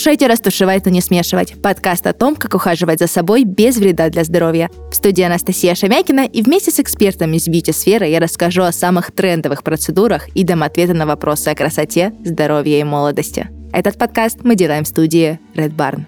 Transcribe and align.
слушаете 0.00 0.28
«Растушевать, 0.28 0.86
но 0.86 0.92
не 0.92 1.02
смешивать»– 1.02 1.60
подкаст 1.62 2.06
о 2.06 2.14
том, 2.14 2.34
как 2.34 2.54
ухаживать 2.54 3.00
за 3.00 3.06
собой 3.06 3.44
без 3.44 3.76
вреда 3.76 4.08
для 4.08 4.24
здоровья. 4.24 4.70
В 4.90 4.94
студии 4.94 5.22
Анастасия 5.22 5.74
Шамякина 5.74 6.24
и 6.24 6.40
вместе 6.40 6.70
с 6.70 6.80
экспертами 6.80 7.36
из 7.36 7.46
бьюти-сферы 7.46 8.06
я 8.06 8.18
расскажу 8.18 8.62
о 8.62 8.72
самых 8.72 9.12
трендовых 9.12 9.62
процедурах 9.62 10.30
и 10.34 10.42
дам 10.42 10.62
ответы 10.62 10.94
на 10.94 11.04
вопросы 11.04 11.48
о 11.48 11.54
красоте, 11.54 12.14
здоровье 12.24 12.80
и 12.80 12.84
молодости. 12.84 13.50
Этот 13.74 13.98
подкаст 13.98 14.38
мы 14.42 14.54
делаем 14.54 14.84
в 14.84 14.88
студии 14.88 15.38
Red 15.54 15.76
Barn. 15.76 16.06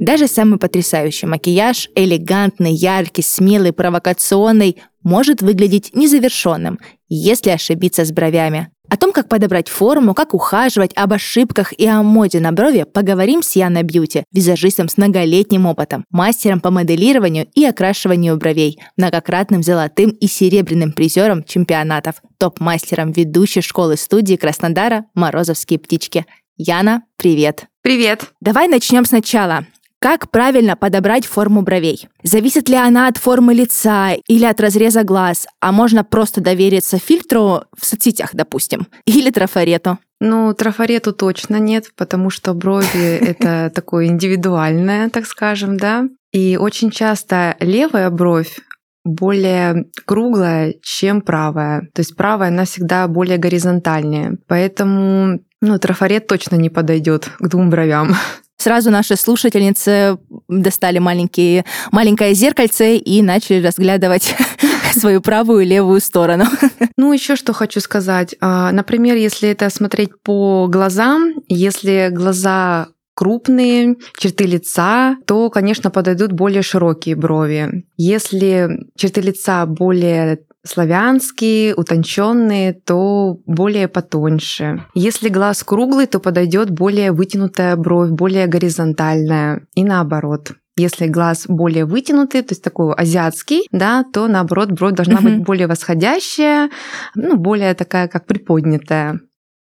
Даже 0.00 0.28
самый 0.28 0.58
потрясающий 0.58 1.26
макияж, 1.26 1.90
элегантный, 1.94 2.72
яркий, 2.72 3.20
смелый, 3.20 3.74
провокационный, 3.74 4.78
может 5.02 5.42
выглядеть 5.42 5.90
незавершенным, 5.94 6.78
если 7.08 7.50
ошибиться 7.50 8.04
с 8.04 8.12
бровями. 8.12 8.70
О 8.90 8.96
том, 8.96 9.12
как 9.12 9.28
подобрать 9.28 9.68
форму, 9.68 10.14
как 10.14 10.34
ухаживать, 10.34 10.90
об 10.96 11.12
ошибках 11.12 11.72
и 11.72 11.86
о 11.86 12.02
моде 12.02 12.40
на 12.40 12.50
брови 12.50 12.84
поговорим 12.92 13.40
с 13.40 13.54
Яной 13.54 13.84
Бьюти, 13.84 14.24
визажистом 14.32 14.88
с 14.88 14.96
многолетним 14.96 15.66
опытом, 15.66 16.04
мастером 16.10 16.60
по 16.60 16.72
моделированию 16.72 17.46
и 17.54 17.64
окрашиванию 17.64 18.36
бровей, 18.36 18.80
многократным 18.96 19.62
золотым 19.62 20.10
и 20.10 20.26
серебряным 20.26 20.90
призером 20.92 21.44
чемпионатов, 21.44 22.16
топ-мастером 22.38 23.12
ведущей 23.12 23.60
школы-студии 23.60 24.34
Краснодара 24.34 25.04
«Морозовские 25.14 25.78
птички». 25.78 26.26
Яна, 26.56 27.04
привет! 27.16 27.66
Привет! 27.82 28.24
Давай 28.40 28.66
начнем 28.66 29.04
сначала. 29.04 29.66
Как 30.02 30.30
правильно 30.30 30.76
подобрать 30.76 31.26
форму 31.26 31.60
бровей? 31.60 32.08
Зависит 32.22 32.70
ли 32.70 32.74
она 32.74 33.06
от 33.06 33.18
формы 33.18 33.52
лица 33.52 34.12
или 34.28 34.46
от 34.46 34.58
разреза 34.58 35.04
глаз? 35.04 35.46
А 35.60 35.72
можно 35.72 36.04
просто 36.04 36.40
довериться 36.40 36.96
фильтру 36.98 37.64
в 37.78 37.84
соцсетях, 37.84 38.30
допустим, 38.32 38.86
или 39.04 39.30
трафарету? 39.30 39.98
Ну, 40.18 40.54
трафарету 40.54 41.12
точно 41.12 41.56
нет, 41.56 41.90
потому 41.96 42.30
что 42.30 42.54
брови— 42.54 43.16
это 43.20 43.70
такое 43.74 44.06
индивидуальное, 44.06 45.10
так 45.10 45.26
скажем, 45.26 45.76
да. 45.76 46.08
И 46.32 46.56
очень 46.56 46.90
часто 46.90 47.56
левая 47.60 48.08
бровь 48.08 48.58
более 49.04 49.86
круглая, 50.06 50.76
чем 50.82 51.20
правая. 51.20 51.82
То 51.94 52.00
есть 52.00 52.16
правая, 52.16 52.48
она 52.48 52.64
всегда 52.64 53.06
более 53.06 53.36
горизонтальнее. 53.36 54.38
Поэтому 54.46 55.40
ну, 55.60 55.78
трафарет 55.78 56.26
точно 56.26 56.56
не 56.56 56.70
подойдет 56.70 57.30
к 57.38 57.48
двум 57.48 57.68
бровям. 57.68 58.14
Сразу 58.60 58.90
наши 58.90 59.16
слушательницы 59.16 60.18
достали 60.48 60.98
маленькие, 60.98 61.64
маленькое 61.92 62.34
зеркальце 62.34 62.98
и 62.98 63.22
начали 63.22 63.64
разглядывать 63.66 64.34
свою 64.94 65.22
правую 65.22 65.62
и 65.62 65.66
левую 65.66 66.00
сторону. 66.00 66.44
Ну, 66.96 67.14
еще 67.14 67.34
что 67.34 67.54
хочу 67.54 67.80
сказать. 67.80 68.34
А, 68.42 68.72
например, 68.72 69.16
если 69.16 69.48
это 69.48 69.70
смотреть 69.70 70.10
по 70.22 70.66
глазам, 70.66 71.32
если 71.48 72.10
глаза 72.12 72.88
крупные, 73.14 73.96
черты 74.18 74.44
лица, 74.44 75.16
то, 75.26 75.48
конечно, 75.48 75.90
подойдут 75.90 76.32
более 76.32 76.60
широкие 76.62 77.16
брови. 77.16 77.86
Если 77.96 78.68
черты 78.96 79.22
лица 79.22 79.64
более 79.64 80.40
славянские, 80.66 81.74
утонченные, 81.74 82.72
то 82.72 83.38
более 83.46 83.88
потоньше. 83.88 84.84
Если 84.94 85.28
глаз 85.28 85.62
круглый, 85.64 86.06
то 86.06 86.18
подойдет 86.20 86.70
более 86.70 87.12
вытянутая 87.12 87.76
бровь, 87.76 88.10
более 88.10 88.46
горизонтальная 88.46 89.66
и 89.74 89.84
наоборот. 89.84 90.52
Если 90.76 91.08
глаз 91.08 91.44
более 91.46 91.84
вытянутый, 91.84 92.42
то 92.42 92.52
есть 92.52 92.62
такой 92.62 92.94
азиатский, 92.94 93.66
да, 93.70 94.04
то 94.12 94.28
наоборот 94.28 94.70
бровь 94.70 94.94
должна 94.94 95.20
быть 95.20 95.38
более 95.44 95.66
восходящая, 95.66 96.70
ну, 97.14 97.36
более 97.36 97.74
такая, 97.74 98.08
как 98.08 98.26
приподнятая. 98.26 99.20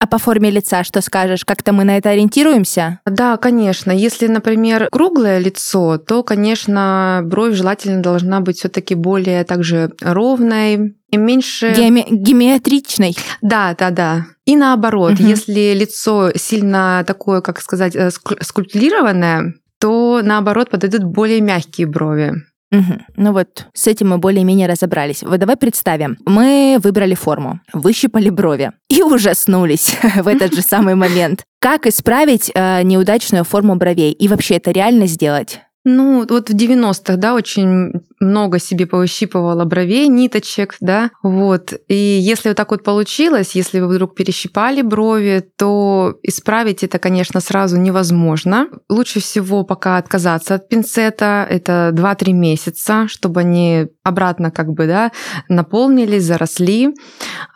А 0.05 0.07
по 0.07 0.19
форме 0.19 0.51
лица 0.51 0.83
что 0.83 1.01
скажешь? 1.01 1.45
Как-то 1.45 1.73
мы 1.73 1.83
на 1.83 1.97
это 1.97 2.11
ориентируемся? 2.11 2.99
Да, 3.07 3.37
конечно. 3.37 3.91
Если, 3.91 4.27
например, 4.27 4.87
круглое 4.91 5.39
лицо, 5.39 5.97
то, 5.97 6.21
конечно, 6.21 7.21
бровь 7.25 7.55
желательно 7.55 8.03
должна 8.03 8.39
быть 8.39 8.59
все 8.59 8.69
таки 8.69 8.93
более 8.93 9.43
также 9.45 9.93
ровной, 10.01 10.95
и 11.09 11.17
меньше... 11.17 11.73
Геоме... 11.75 12.05
Геометричной. 12.07 13.17
Да, 13.41 13.75
да, 13.79 13.89
да. 13.89 14.27
И 14.45 14.55
наоборот, 14.55 15.13
угу. 15.13 15.23
если 15.23 15.73
лицо 15.73 16.31
сильно 16.35 17.03
такое, 17.07 17.41
как 17.41 17.59
сказать, 17.59 17.95
э, 17.95 18.11
скульптурированное, 18.11 19.55
то 19.79 20.21
наоборот 20.23 20.69
подойдут 20.69 21.03
более 21.03 21.41
мягкие 21.41 21.87
брови. 21.87 22.43
Угу. 22.71 22.93
Ну 23.17 23.31
вот, 23.31 23.67
с 23.73 23.87
этим 23.87 24.09
мы 24.09 24.17
более-менее 24.17 24.67
разобрались. 24.67 25.23
Вот 25.23 25.39
давай 25.39 25.55
представим. 25.55 26.17
Мы 26.25 26.77
выбрали 26.81 27.15
форму, 27.15 27.59
выщипали 27.73 28.29
брови 28.29 28.71
и 28.89 29.01
ужаснулись 29.01 29.97
в 30.15 30.27
этот 30.27 30.53
же 30.53 30.61
самый 30.61 30.95
момент. 30.95 31.43
Как 31.59 31.87
исправить 31.87 32.51
э, 32.53 32.81
неудачную 32.83 33.43
форму 33.43 33.75
бровей? 33.75 34.11
И 34.11 34.27
вообще 34.27 34.55
это 34.55 34.71
реально 34.71 35.07
сделать? 35.07 35.61
Ну, 35.87 36.25
вот 36.27 36.49
в 36.49 36.55
90-х, 36.55 37.15
да, 37.17 37.35
очень 37.35 37.93
много 38.19 38.59
себе 38.59 38.85
повыщипывала 38.85 39.65
бровей, 39.65 40.07
ниточек, 40.07 40.75
да, 40.79 41.11
вот. 41.23 41.73
И 41.87 41.95
если 41.95 42.49
вот 42.49 42.57
так 42.57 42.71
вот 42.71 42.83
получилось, 42.83 43.51
если 43.55 43.79
вы 43.79 43.87
вдруг 43.87 44.15
перещипали 44.15 44.81
брови, 44.81 45.43
то 45.57 46.15
исправить 46.23 46.83
это, 46.83 46.99
конечно, 46.99 47.39
сразу 47.39 47.77
невозможно. 47.77 48.67
Лучше 48.89 49.19
всего 49.19 49.63
пока 49.63 49.97
отказаться 49.97 50.55
от 50.55 50.69
пинцета, 50.69 51.45
это 51.49 51.91
2-3 51.93 52.31
месяца, 52.33 53.07
чтобы 53.07 53.41
они 53.41 53.87
обратно 54.03 54.51
как 54.51 54.69
бы, 54.71 54.87
да, 54.87 55.11
наполнились, 55.49 56.23
заросли. 56.23 56.93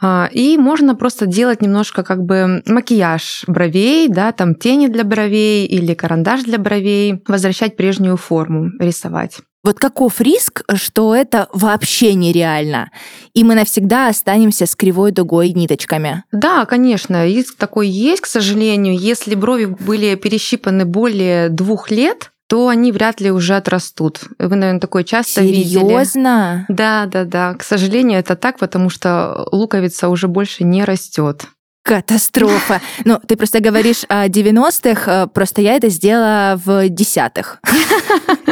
А, 0.02 0.30
и 0.32 0.58
можно 0.58 0.96
просто 0.96 1.26
делать 1.26 1.62
немножко 1.62 2.04
как 2.04 2.24
бы 2.24 2.62
макияж 2.66 3.44
бровей, 3.48 4.08
да, 4.08 4.32
там 4.32 4.56
тени 4.56 4.88
для 4.88 5.04
бровей 5.04 5.66
или 5.66 5.94
карандаш 5.94 6.44
для 6.44 6.58
бровей, 6.58 7.22
возвращать 7.28 7.78
прежнюю 7.78 8.18
форму 8.18 8.72
рисовать. 8.80 9.40
Вот 9.64 9.78
каков 9.78 10.22
риск, 10.22 10.64
что 10.76 11.14
это 11.14 11.50
вообще 11.52 12.14
нереально, 12.14 12.92
и 13.34 13.44
мы 13.44 13.56
навсегда 13.56 14.08
останемся 14.08 14.66
с 14.66 14.76
кривой 14.76 15.12
дугой 15.12 15.50
и 15.50 15.54
ниточками? 15.54 16.24
Да, 16.32 16.66
конечно, 16.66 17.26
риск 17.26 17.58
такой 17.58 17.90
есть, 17.90 18.22
к 18.22 18.26
сожалению. 18.26 18.98
Если 18.98 19.36
брови 19.36 19.66
были 19.66 20.16
перещипаны 20.16 20.86
более 20.86 21.50
двух 21.50 21.92
лет, 21.92 22.32
то 22.48 22.70
они 22.70 22.92
вряд 22.92 23.22
ли 23.22 23.32
уже 23.32 23.56
отрастут. 23.56 24.22
Вы, 24.40 24.56
наверное, 24.56 24.80
такое 24.80 25.04
часто 25.04 25.42
Серьезно? 25.42 25.58
видели. 25.58 25.80
Серьезно? 25.84 26.66
Да, 26.68 27.06
да, 27.06 27.26
да. 27.26 27.54
К 27.54 27.64
сожалению, 27.64 28.20
это 28.20 28.36
так, 28.36 28.58
потому 28.58 28.90
что 28.90 29.48
луковица 29.52 30.10
уже 30.10 30.28
больше 30.28 30.64
не 30.64 30.84
растет. 30.84 31.46
Катастрофа. 31.84 32.82
Ну, 33.06 33.20
ты 33.26 33.36
просто 33.36 33.60
говоришь 33.62 34.04
о 34.10 34.28
90-х, 34.28 35.12
э, 35.12 35.28
просто 35.28 35.62
я 35.62 35.76
это 35.76 35.90
сделала 35.90 36.60
в 36.64 36.90
десятых. 36.90 37.60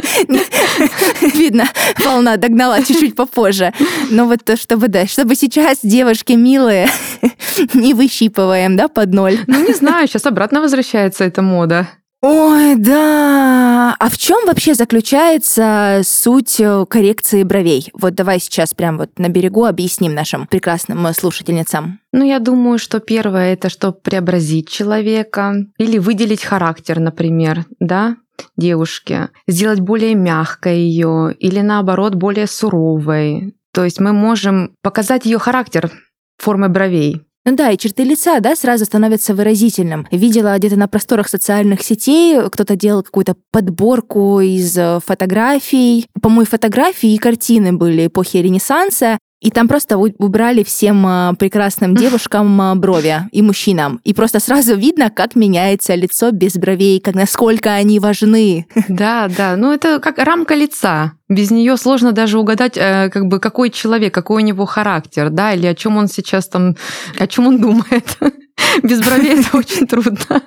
Видно, 1.33 1.65
волна 2.03 2.37
догнала 2.37 2.81
чуть-чуть 2.81 3.15
попозже. 3.15 3.73
Но 4.09 4.25
вот 4.25 4.41
чтобы, 4.59 4.87
да, 4.87 5.05
чтобы 5.07 5.35
сейчас 5.35 5.79
девушки 5.83 6.33
милые 6.33 6.89
не 7.73 7.93
выщипываем, 7.93 8.75
да, 8.75 8.87
под 8.87 9.13
ноль. 9.13 9.39
Ну, 9.47 9.65
не 9.65 9.73
знаю, 9.73 10.07
сейчас 10.07 10.25
обратно 10.25 10.61
возвращается 10.61 11.23
эта 11.23 11.41
мода. 11.41 11.87
Ой, 12.21 12.75
да. 12.75 13.95
А 13.99 14.09
в 14.09 14.17
чем 14.17 14.47
вообще 14.47 14.73
заключается 14.73 16.01
суть 16.03 16.59
э, 16.59 16.85
коррекции 16.89 17.43
бровей? 17.43 17.91
Вот 17.93 18.15
давай 18.15 18.39
сейчас 18.39 18.73
прям 18.73 18.97
вот 18.97 19.19
на 19.19 19.29
берегу 19.29 19.65
объясним 19.65 20.15
нашим 20.15 20.47
прекрасным 20.47 21.05
э, 21.05 21.13
слушательницам. 21.13 21.99
Ну, 22.11 22.25
я 22.25 22.39
думаю, 22.39 22.79
что 22.79 22.99
первое 22.99 23.53
это 23.53 23.69
чтобы 23.69 23.99
преобразить 23.99 24.67
человека 24.67 25.67
или 25.77 25.99
выделить 25.99 26.43
характер, 26.43 26.99
например, 26.99 27.65
да, 27.79 28.17
девушки, 28.55 29.29
сделать 29.47 29.79
более 29.79 30.15
мягкой 30.15 30.79
ее 30.79 31.35
или 31.39 31.61
наоборот 31.61 32.15
более 32.15 32.47
суровой. 32.47 33.55
То 33.73 33.83
есть 33.83 33.99
мы 33.99 34.13
можем 34.13 34.73
показать 34.81 35.25
ее 35.25 35.37
характер 35.37 35.91
формой 36.37 36.69
бровей. 36.69 37.27
Ну 37.47 37.55
да, 37.55 37.71
и 37.71 37.77
черты 37.77 38.03
лица, 38.03 38.41
да, 38.41 38.57
сразу 38.57 38.83
становятся 38.83 39.33
выразительным. 39.33 40.05
Видела 40.11 40.57
где-то 40.57 40.75
на 40.75 40.89
просторах 40.89 41.29
социальных 41.29 41.81
сетей, 41.81 42.41
кто-то 42.49 42.75
делал 42.75 43.03
какую-то 43.03 43.37
подборку 43.53 44.41
из 44.41 44.77
э, 44.77 44.99
фотографий. 45.05 46.07
По-моему, 46.21 46.45
фотографии 46.45 47.13
и 47.13 47.17
картины 47.17 47.71
были 47.71 48.07
эпохи 48.07 48.37
Ренессанса, 48.37 49.17
и 49.39 49.51
там 49.51 49.67
просто 49.67 49.97
убрали 49.97 50.63
всем 50.63 51.05
а, 51.05 51.33
прекрасным 51.37 51.95
девушкам 51.95 52.59
а, 52.59 52.73
брови 52.73 53.21
и 53.31 53.43
мужчинам. 53.43 54.01
И 54.03 54.13
просто 54.15 54.39
сразу 54.39 54.75
видно, 54.75 55.11
как 55.11 55.35
меняется 55.35 55.93
лицо 55.93 56.31
без 56.31 56.53
бровей, 56.53 56.99
как 56.99 57.13
насколько 57.13 57.71
они 57.73 57.99
важны. 57.99 58.65
Да, 58.87 59.27
да. 59.27 59.55
Ну, 59.55 59.73
это 59.73 59.99
как 59.99 60.17
рамка 60.17 60.55
лица. 60.55 61.13
Без 61.29 61.51
нее 61.51 61.77
сложно 61.77 62.13
даже 62.13 62.39
угадать, 62.39 62.77
э, 62.77 63.09
как 63.09 63.27
бы 63.27 63.39
какой 63.39 63.69
человек, 63.69 64.13
какой 64.13 64.41
у 64.41 64.45
него 64.45 64.65
характер, 64.65 65.29
да, 65.29 65.53
или 65.53 65.67
о 65.67 65.75
чем 65.75 65.97
он 65.97 66.07
сейчас 66.07 66.47
там, 66.47 66.75
о 67.19 67.27
чем 67.27 67.47
он 67.47 67.61
думает. 67.61 68.17
Без 68.83 69.01
бровей 69.01 69.39
это 69.39 69.57
очень 69.57 69.85
трудно. 69.85 70.41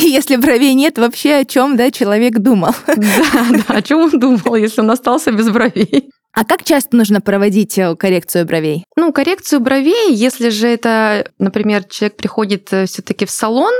И 0.00 0.06
если 0.06 0.36
бровей 0.36 0.74
нет, 0.74 0.98
вообще 0.98 1.34
о 1.34 1.44
чем, 1.44 1.76
да, 1.76 1.90
человек 1.90 2.38
думал. 2.38 2.74
Да, 2.86 3.46
да, 3.50 3.74
о 3.74 3.82
чем 3.82 4.00
он 4.00 4.10
думал, 4.18 4.56
если 4.56 4.80
он 4.80 4.90
остался 4.90 5.32
без 5.32 5.50
бровей. 5.50 6.10
А 6.36 6.44
как 6.44 6.64
часто 6.64 6.94
нужно 6.94 7.22
проводить 7.22 7.78
э, 7.78 7.96
коррекцию 7.96 8.44
бровей? 8.44 8.84
Ну, 8.94 9.10
коррекцию 9.10 9.60
бровей, 9.60 10.14
если 10.14 10.50
же 10.50 10.68
это, 10.68 11.30
например, 11.38 11.84
человек 11.84 12.18
приходит 12.18 12.70
э, 12.74 12.84
все-таки 12.84 13.24
в 13.24 13.30
салон, 13.30 13.72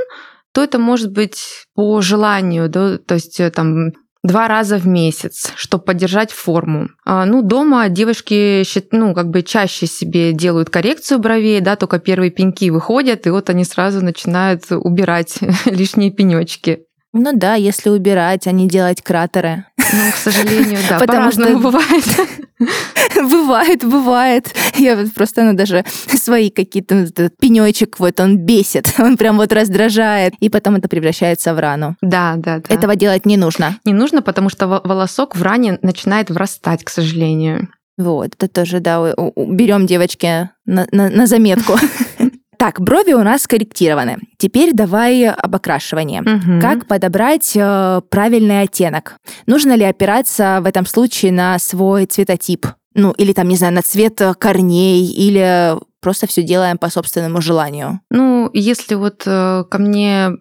то 0.53 0.63
это 0.63 0.79
может 0.79 1.11
быть 1.11 1.67
по 1.75 2.01
желанию, 2.01 2.67
да, 2.67 2.97
то 2.97 3.13
есть 3.13 3.39
э, 3.39 3.51
там 3.51 3.91
два 4.23 4.47
раза 4.47 4.77
в 4.79 4.87
месяц, 4.87 5.53
чтобы 5.55 5.83
поддержать 5.83 6.31
форму. 6.31 6.89
А, 7.05 7.25
ну, 7.25 7.43
дома 7.43 7.89
девушки, 7.89 8.63
ну, 8.91 9.13
как 9.13 9.29
бы 9.29 9.43
чаще 9.43 9.85
себе 9.85 10.33
делают 10.33 10.71
коррекцию 10.71 11.19
бровей, 11.19 11.61
да, 11.61 11.75
только 11.75 11.99
первые 11.99 12.31
пеньки 12.31 12.71
выходят, 12.71 13.27
и 13.27 13.29
вот 13.29 13.51
они 13.51 13.65
сразу 13.65 14.03
начинают 14.03 14.63
убирать 14.71 15.37
лишние 15.65 16.09
пенечки. 16.09 16.79
Ну 17.13 17.33
да, 17.33 17.53
если 17.53 17.89
убирать, 17.89 18.47
а 18.47 18.51
не 18.51 18.67
делать 18.67 19.03
кратеры. 19.03 19.65
Ну, 19.93 20.11
к 20.11 20.15
сожалению, 20.15 20.79
да, 20.89 20.99
Потому 20.99 21.31
что 21.31 21.57
бывает. 21.57 22.05
Бывает, 23.15 23.85
бывает. 23.85 24.53
Я 24.75 24.95
вот 24.95 25.13
просто, 25.13 25.43
ну, 25.43 25.53
даже 25.53 25.85
свои 26.07 26.49
какие-то 26.49 27.07
пенечек, 27.39 27.99
вот 27.99 28.19
он 28.19 28.37
бесит, 28.37 28.93
он 28.99 29.17
прям 29.17 29.37
вот 29.37 29.51
раздражает, 29.51 30.33
и 30.39 30.49
потом 30.49 30.75
это 30.75 30.87
превращается 30.87 31.53
в 31.53 31.59
рану. 31.59 31.95
Да, 32.01 32.35
да, 32.37 32.59
да. 32.59 32.75
Этого 32.75 32.95
делать 32.95 33.25
не 33.25 33.37
нужно. 33.37 33.77
Не 33.85 33.93
нужно, 33.93 34.21
потому 34.21 34.49
что 34.49 34.67
волосок 34.67 35.35
в 35.35 35.41
ране 35.41 35.79
начинает 35.81 36.29
врастать, 36.29 36.83
к 36.83 36.89
сожалению. 36.89 37.69
Вот, 37.97 38.35
это 38.35 38.47
тоже, 38.47 38.79
да, 38.79 39.13
берем 39.35 39.87
девочки 39.87 40.49
на, 40.65 40.87
на, 40.91 41.09
на 41.09 41.25
заметку. 41.25 41.73
Так, 42.57 42.81
брови 42.81 43.13
у 43.13 43.23
нас 43.23 43.43
скорректированы. 43.43 44.17
Теперь 44.37 44.71
давай 44.73 45.29
об 45.29 45.55
окрашивании. 45.55 46.21
Угу. 46.21 46.61
Как 46.61 46.87
подобрать 46.87 47.51
э, 47.55 48.01
правильный 48.09 48.61
оттенок? 48.61 49.17
Нужно 49.45 49.75
ли 49.75 49.83
опираться 49.83 50.59
в 50.61 50.65
этом 50.65 50.85
случае 50.85 51.31
на 51.31 51.59
свой 51.59 52.05
цветотип? 52.05 52.65
Ну, 52.95 53.11
или 53.11 53.33
там, 53.33 53.47
не 53.47 53.55
знаю, 53.55 53.73
на 53.73 53.83
цвет 53.83 54.19
корней, 54.39 55.05
или 55.05 55.75
просто 56.01 56.25
все 56.25 56.41
делаем 56.41 56.79
по 56.79 56.89
собственному 56.89 57.41
желанию? 57.41 58.01
Ну, 58.09 58.49
если 58.53 58.95
вот 58.95 59.23
э, 59.27 59.63
ко 59.69 59.77
мне 59.77 60.31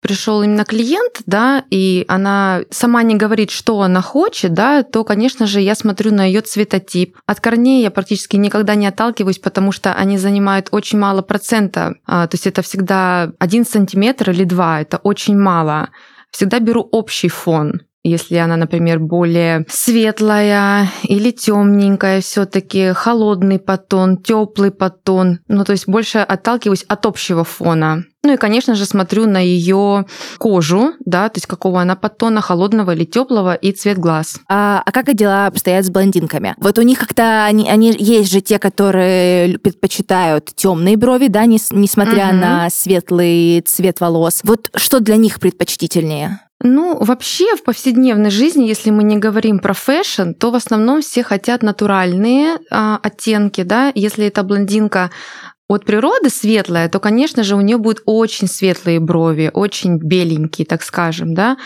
пришел 0.00 0.42
именно 0.42 0.64
клиент, 0.64 1.22
да, 1.26 1.64
и 1.70 2.04
она 2.08 2.62
сама 2.70 3.02
не 3.02 3.16
говорит, 3.16 3.50
что 3.50 3.80
она 3.80 4.02
хочет, 4.02 4.52
да, 4.54 4.82
то, 4.82 5.04
конечно 5.04 5.46
же, 5.46 5.60
я 5.60 5.74
смотрю 5.74 6.12
на 6.12 6.24
ее 6.24 6.40
цветотип. 6.40 7.16
От 7.26 7.40
корней 7.40 7.82
я 7.82 7.90
практически 7.90 8.36
никогда 8.36 8.74
не 8.74 8.86
отталкиваюсь, 8.86 9.38
потому 9.38 9.72
что 9.72 9.94
они 9.94 10.18
занимают 10.18 10.68
очень 10.70 10.98
мало 10.98 11.22
процента. 11.22 11.96
А, 12.06 12.26
то 12.26 12.34
есть 12.34 12.46
это 12.46 12.62
всегда 12.62 13.32
один 13.38 13.64
сантиметр 13.64 14.30
или 14.30 14.44
два, 14.44 14.80
это 14.80 14.98
очень 14.98 15.36
мало. 15.36 15.90
Всегда 16.30 16.58
беру 16.60 16.86
общий 16.92 17.28
фон 17.28 17.80
если 18.08 18.36
она, 18.36 18.56
например, 18.56 18.98
более 18.98 19.66
светлая 19.68 20.88
или 21.02 21.30
темненькая, 21.30 22.20
все-таки 22.20 22.92
холодный 22.92 23.58
подтон, 23.58 24.18
теплый 24.18 24.70
подтон. 24.70 25.40
Ну, 25.48 25.64
то 25.64 25.72
есть 25.72 25.88
больше 25.88 26.18
отталкиваюсь 26.18 26.84
от 26.84 27.06
общего 27.06 27.44
фона. 27.44 28.04
Ну 28.26 28.32
и, 28.32 28.36
конечно 28.36 28.74
же, 28.74 28.86
смотрю 28.86 29.26
на 29.26 29.38
ее 29.38 30.04
кожу, 30.38 30.94
да, 31.04 31.28
то 31.28 31.38
есть 31.38 31.46
какого 31.46 31.80
она 31.80 31.94
подтона, 31.94 32.40
холодного 32.40 32.92
или 32.92 33.04
теплого, 33.04 33.54
и 33.54 33.70
цвет 33.70 33.98
глаз. 33.98 34.40
А, 34.48 34.82
а 34.84 34.90
как 34.90 35.14
дела 35.14 35.46
обстоят 35.46 35.84
с 35.84 35.90
блондинками? 35.90 36.56
Вот 36.58 36.76
у 36.80 36.82
них 36.82 36.98
как-то 36.98 37.44
они, 37.44 37.68
они 37.70 37.94
есть 37.96 38.32
же 38.32 38.40
те, 38.40 38.58
которые 38.58 39.60
предпочитают 39.60 40.50
темные 40.56 40.96
брови, 40.96 41.28
да, 41.28 41.46
не, 41.46 41.60
несмотря 41.70 42.30
угу. 42.30 42.36
на 42.36 42.68
светлый 42.68 43.60
цвет 43.60 44.00
волос. 44.00 44.40
Вот 44.42 44.70
что 44.74 44.98
для 44.98 45.14
них 45.14 45.38
предпочтительнее? 45.38 46.40
Ну, 46.68 46.98
вообще 46.98 47.54
в 47.54 47.62
повседневной 47.62 48.30
жизни, 48.30 48.64
если 48.64 48.90
мы 48.90 49.04
не 49.04 49.18
говорим 49.18 49.60
про 49.60 49.72
фэшн, 49.72 50.32
то 50.32 50.50
в 50.50 50.56
основном 50.56 51.00
все 51.00 51.22
хотят 51.22 51.62
натуральные 51.62 52.58
а, 52.72 52.98
оттенки, 53.00 53.62
да. 53.62 53.92
Если 53.94 54.26
это 54.26 54.42
блондинка 54.42 55.12
от 55.68 55.84
природы 55.84 56.28
светлая, 56.28 56.88
то, 56.88 56.98
конечно 56.98 57.44
же, 57.44 57.54
у 57.54 57.60
нее 57.60 57.78
будут 57.78 58.02
очень 58.04 58.48
светлые 58.48 58.98
брови, 58.98 59.48
очень 59.54 59.98
беленькие, 59.98 60.66
так 60.66 60.82
скажем, 60.82 61.34
да. 61.34 61.56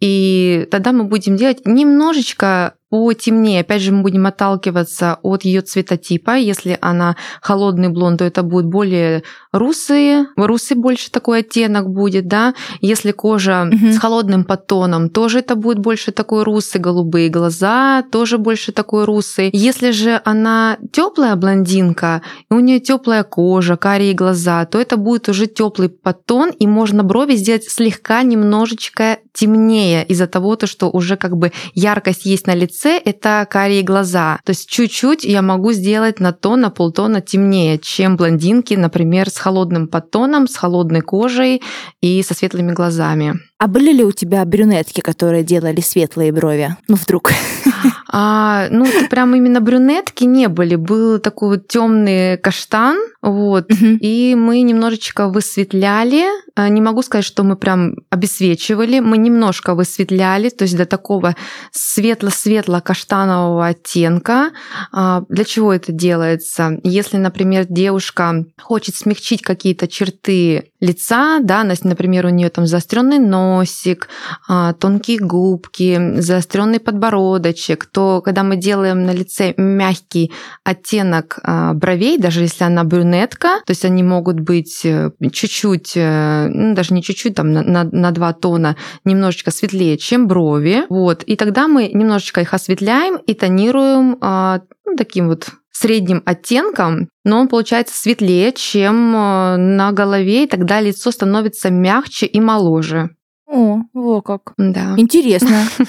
И 0.00 0.66
тогда 0.70 0.92
мы 0.92 1.04
будем 1.04 1.36
делать 1.36 1.66
немножечко 1.66 2.76
потемнее. 2.88 3.60
Опять 3.60 3.82
же, 3.82 3.92
мы 3.92 4.02
будем 4.02 4.26
отталкиваться 4.26 5.18
от 5.22 5.44
ее 5.44 5.60
цветотипа. 5.60 6.36
Если 6.36 6.78
она 6.80 7.16
холодный 7.40 7.88
блонд, 7.88 8.18
то 8.18 8.24
это 8.24 8.42
будет 8.42 8.66
более 8.66 9.24
русые. 9.52 10.26
Русый 10.36 10.76
больше 10.76 11.10
такой 11.10 11.40
оттенок 11.40 11.88
будет, 11.90 12.28
да. 12.28 12.54
Если 12.80 13.12
кожа 13.12 13.68
угу. 13.68 13.92
с 13.92 13.98
холодным 13.98 14.44
подтоном, 14.44 15.10
тоже 15.10 15.40
это 15.40 15.56
будет 15.56 15.78
больше 15.78 16.12
такой 16.12 16.44
русый, 16.44 16.80
голубые 16.80 17.28
глаза, 17.28 18.04
тоже 18.10 18.38
больше 18.38 18.72
такой 18.72 19.04
русый. 19.04 19.50
Если 19.52 19.90
же 19.90 20.20
она 20.24 20.78
теплая 20.92 21.34
блондинка, 21.36 22.22
и 22.50 22.54
у 22.54 22.60
нее 22.60 22.80
теплая 22.80 23.24
кожа, 23.24 23.76
карие 23.76 24.14
глаза, 24.14 24.64
то 24.66 24.78
это 24.78 24.96
будет 24.96 25.28
уже 25.28 25.46
теплый 25.46 25.88
подтон, 25.88 26.50
и 26.50 26.66
можно 26.66 27.02
брови 27.02 27.34
сделать 27.34 27.64
слегка 27.64 28.22
немножечко 28.22 29.18
темнее 29.32 30.04
из-за 30.06 30.26
того, 30.26 30.56
то, 30.56 30.66
что 30.66 30.88
уже 30.90 31.16
как 31.16 31.36
бы 31.36 31.52
яркость 31.74 32.24
есть 32.26 32.46
на 32.46 32.54
лице 32.54 32.75
лице 32.76 32.98
это 32.98 33.46
карие 33.50 33.82
глаза. 33.82 34.38
То 34.44 34.50
есть 34.50 34.68
чуть-чуть 34.68 35.24
я 35.24 35.42
могу 35.42 35.72
сделать 35.72 36.20
на 36.20 36.32
тон, 36.32 36.60
на 36.60 36.70
полтона 36.70 37.20
темнее, 37.20 37.78
чем 37.78 38.16
блондинки, 38.16 38.74
например, 38.74 39.30
с 39.30 39.38
холодным 39.38 39.88
подтоном, 39.88 40.46
с 40.46 40.56
холодной 40.56 41.00
кожей 41.00 41.62
и 42.02 42.22
со 42.22 42.34
светлыми 42.34 42.72
глазами. 42.72 43.34
А 43.58 43.68
были 43.68 43.90
ли 43.90 44.04
у 44.04 44.12
тебя 44.12 44.44
брюнетки, 44.44 45.00
которые 45.00 45.42
делали 45.42 45.80
светлые 45.80 46.30
брови? 46.30 46.76
Ну, 46.88 46.96
вдруг. 46.96 47.32
А, 48.08 48.68
ну, 48.70 48.86
прям 49.10 49.34
именно 49.34 49.60
брюнетки 49.60 50.24
не 50.24 50.48
были. 50.48 50.76
Был 50.76 51.18
такой 51.18 51.56
вот 51.56 51.68
темный 51.68 52.38
каштан, 52.38 52.96
вот, 53.20 53.70
угу. 53.70 53.86
и 54.00 54.34
мы 54.34 54.62
немножечко 54.62 55.28
высветляли. 55.28 56.24
А, 56.54 56.68
не 56.68 56.80
могу 56.80 57.02
сказать, 57.02 57.24
что 57.24 57.42
мы 57.42 57.56
прям 57.56 57.94
обесвечивали, 58.08 59.00
мы 59.00 59.18
немножко 59.18 59.74
высветляли, 59.74 60.48
то 60.50 60.62
есть 60.62 60.76
до 60.76 60.86
такого 60.86 61.34
светло-светло-каштанового 61.72 63.66
оттенка. 63.66 64.50
А, 64.92 65.24
для 65.28 65.44
чего 65.44 65.72
это 65.72 65.92
делается? 65.92 66.78
Если, 66.84 67.16
например, 67.16 67.66
девушка 67.68 68.44
хочет 68.58 68.94
смягчить 68.94 69.42
какие-то 69.42 69.88
черты 69.88 70.70
лица, 70.80 71.38
да, 71.42 71.64
например, 71.64 72.26
у 72.26 72.30
нее 72.30 72.50
там 72.50 72.66
заостренный 72.66 73.18
носик, 73.18 74.08
а, 74.48 74.72
тонкие 74.74 75.18
губки, 75.18 76.20
заостренный 76.20 76.80
подбородочек, 76.80 77.86
то 77.86 78.20
когда 78.20 78.42
мы 78.42 78.56
делаем 78.56 79.04
на 79.04 79.12
лице 79.12 79.54
мягкий 79.56 80.32
оттенок 80.64 81.38
а, 81.42 81.72
бровей, 81.72 82.18
даже 82.18 82.42
если 82.42 82.64
она 82.64 82.84
брюнетка, 82.84 83.60
то 83.64 83.70
есть 83.70 83.84
они 83.84 84.02
могут 84.02 84.40
быть 84.40 84.84
э, 84.84 85.10
чуть-чуть, 85.32 85.92
э, 85.96 86.48
ну, 86.48 86.74
даже 86.74 86.94
не 86.94 87.02
чуть-чуть, 87.02 87.34
там 87.34 87.52
на, 87.52 87.62
на, 87.84 88.10
два 88.10 88.32
тона 88.32 88.76
немножечко 89.04 89.50
светлее, 89.50 89.96
чем 89.98 90.26
брови, 90.26 90.84
вот, 90.88 91.22
и 91.22 91.36
тогда 91.36 91.68
мы 91.68 91.88
немножечко 91.92 92.40
их 92.40 92.54
осветляем 92.54 93.16
и 93.16 93.34
тонируем 93.34 94.18
а, 94.20 94.60
ну, 94.84 94.96
таким 94.96 95.28
вот 95.28 95.48
средним 95.78 96.22
оттенком, 96.24 97.08
но 97.24 97.40
он 97.40 97.48
получается 97.48 97.96
светлее, 97.96 98.52
чем 98.52 99.14
э, 99.14 99.56
на 99.56 99.92
голове, 99.92 100.44
и 100.44 100.46
тогда 100.46 100.80
лицо 100.80 101.10
становится 101.10 101.70
мягче 101.70 102.26
и 102.26 102.40
моложе. 102.40 103.10
О, 103.48 103.82
во 103.92 104.22
как. 104.22 104.54
Да. 104.56 104.94
Интересно. 104.96 105.68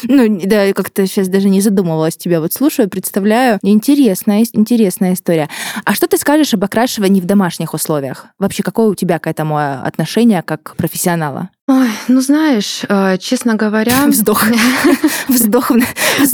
Ну, 0.04 0.40
да, 0.44 0.72
как-то 0.72 1.06
сейчас 1.06 1.28
даже 1.28 1.48
не 1.48 1.60
задумывалась 1.60 2.16
тебя. 2.16 2.40
Вот 2.40 2.52
слушаю, 2.52 2.88
представляю. 2.88 3.58
Интересная, 3.62 4.44
интересная 4.52 5.14
история. 5.14 5.48
А 5.84 5.94
что 5.94 6.06
ты 6.06 6.18
скажешь 6.18 6.54
об 6.54 6.64
окрашивании 6.64 7.20
в 7.20 7.26
домашних 7.26 7.74
условиях? 7.74 8.26
Вообще, 8.38 8.62
какое 8.62 8.86
у 8.86 8.94
тебя 8.94 9.18
к 9.18 9.26
этому 9.26 9.58
э, 9.58 9.80
отношение 9.82 10.42
как 10.42 10.76
профессионала? 10.76 11.50
Ой, 11.70 11.90
ну 12.08 12.22
знаешь, 12.22 12.80
э, 12.88 13.18
честно 13.18 13.54
говоря... 13.54 14.06
Вздох. 14.06 14.44
Вздох. 15.28 15.70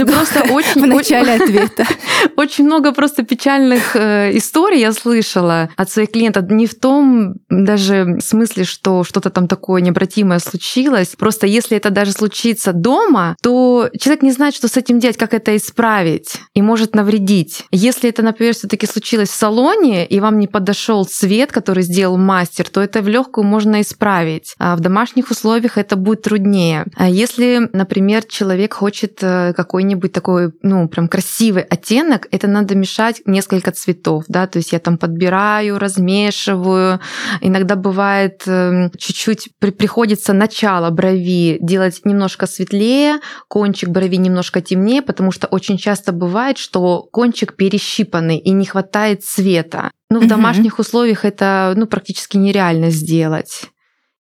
Просто 0.06 0.44
очень... 0.52 0.80
В 0.80 0.86
начале 0.86 1.32
ответа. 1.32 1.84
Очень 2.36 2.66
много 2.66 2.92
просто 2.92 3.24
печальных 3.24 3.96
э, 3.96 4.30
историй 4.36 4.78
я 4.78 4.92
слышала 4.92 5.70
от 5.76 5.90
своих 5.90 6.12
клиентов. 6.12 6.48
Не 6.50 6.68
в 6.68 6.78
том 6.78 7.34
даже 7.50 8.20
смысле, 8.20 8.62
что 8.62 9.02
что-то 9.02 9.30
там 9.30 9.48
такое 9.48 9.82
необратимое 9.82 10.38
случилось. 10.38 11.16
Просто 11.18 11.48
если 11.48 11.76
это 11.76 11.90
даже 11.90 12.12
случится 12.12 12.72
дома, 12.72 13.34
то 13.42 13.90
человек 13.98 14.22
не 14.22 14.30
знает, 14.30 14.54
что 14.54 14.68
с 14.68 14.76
этим 14.76 15.00
делать, 15.00 15.16
как 15.16 15.34
это 15.34 15.56
исправить 15.56 16.36
и 16.54 16.62
может 16.62 16.94
навредить. 16.94 17.64
Если 17.72 18.08
это, 18.08 18.22
например, 18.22 18.54
все 18.54 18.68
таки 18.68 18.86
случилось 18.86 19.30
в 19.30 19.34
салоне, 19.34 20.06
и 20.06 20.20
вам 20.20 20.38
не 20.38 20.46
подошел 20.46 21.04
цвет, 21.04 21.50
который 21.50 21.82
сделал 21.82 22.18
мастер, 22.18 22.68
то 22.68 22.80
это 22.80 23.02
в 23.02 23.08
легкую 23.08 23.44
можно 23.44 23.80
исправить. 23.80 24.54
А 24.60 24.76
в 24.76 24.80
домашних 24.80 25.23
домашних 25.24 25.30
условиях 25.30 25.78
это 25.78 25.96
будет 25.96 26.22
труднее. 26.22 26.84
А 26.96 27.08
если, 27.08 27.68
например, 27.72 28.24
человек 28.24 28.74
хочет 28.74 29.18
э, 29.22 29.52
какой-нибудь 29.54 30.12
такой, 30.12 30.52
ну, 30.62 30.88
прям 30.88 31.08
красивый 31.08 31.62
оттенок, 31.62 32.26
это 32.30 32.46
надо 32.48 32.74
мешать 32.74 33.22
несколько 33.26 33.70
цветов, 33.70 34.24
да, 34.28 34.46
то 34.46 34.58
есть 34.58 34.72
я 34.72 34.78
там 34.78 34.98
подбираю, 34.98 35.78
размешиваю. 35.78 37.00
Иногда 37.40 37.76
бывает 37.76 38.42
эм, 38.46 38.90
чуть-чуть 38.96 39.50
при, 39.60 39.70
приходится 39.70 40.32
начало 40.32 40.90
брови 40.90 41.58
делать 41.60 42.00
немножко 42.04 42.46
светлее, 42.46 43.20
кончик 43.48 43.88
брови 43.88 44.16
немножко 44.16 44.60
темнее, 44.60 45.02
потому 45.02 45.32
что 45.32 45.46
очень 45.46 45.78
часто 45.78 46.12
бывает, 46.12 46.58
что 46.58 47.02
кончик 47.12 47.56
перещипанный 47.56 48.38
и 48.38 48.50
не 48.52 48.64
хватает 48.66 49.24
цвета. 49.24 49.90
Ну, 50.10 50.20
в 50.20 50.28
домашних 50.28 50.78
условиях 50.78 51.24
это 51.24 51.72
ну, 51.76 51.86
практически 51.86 52.36
нереально 52.36 52.90
сделать. 52.90 53.73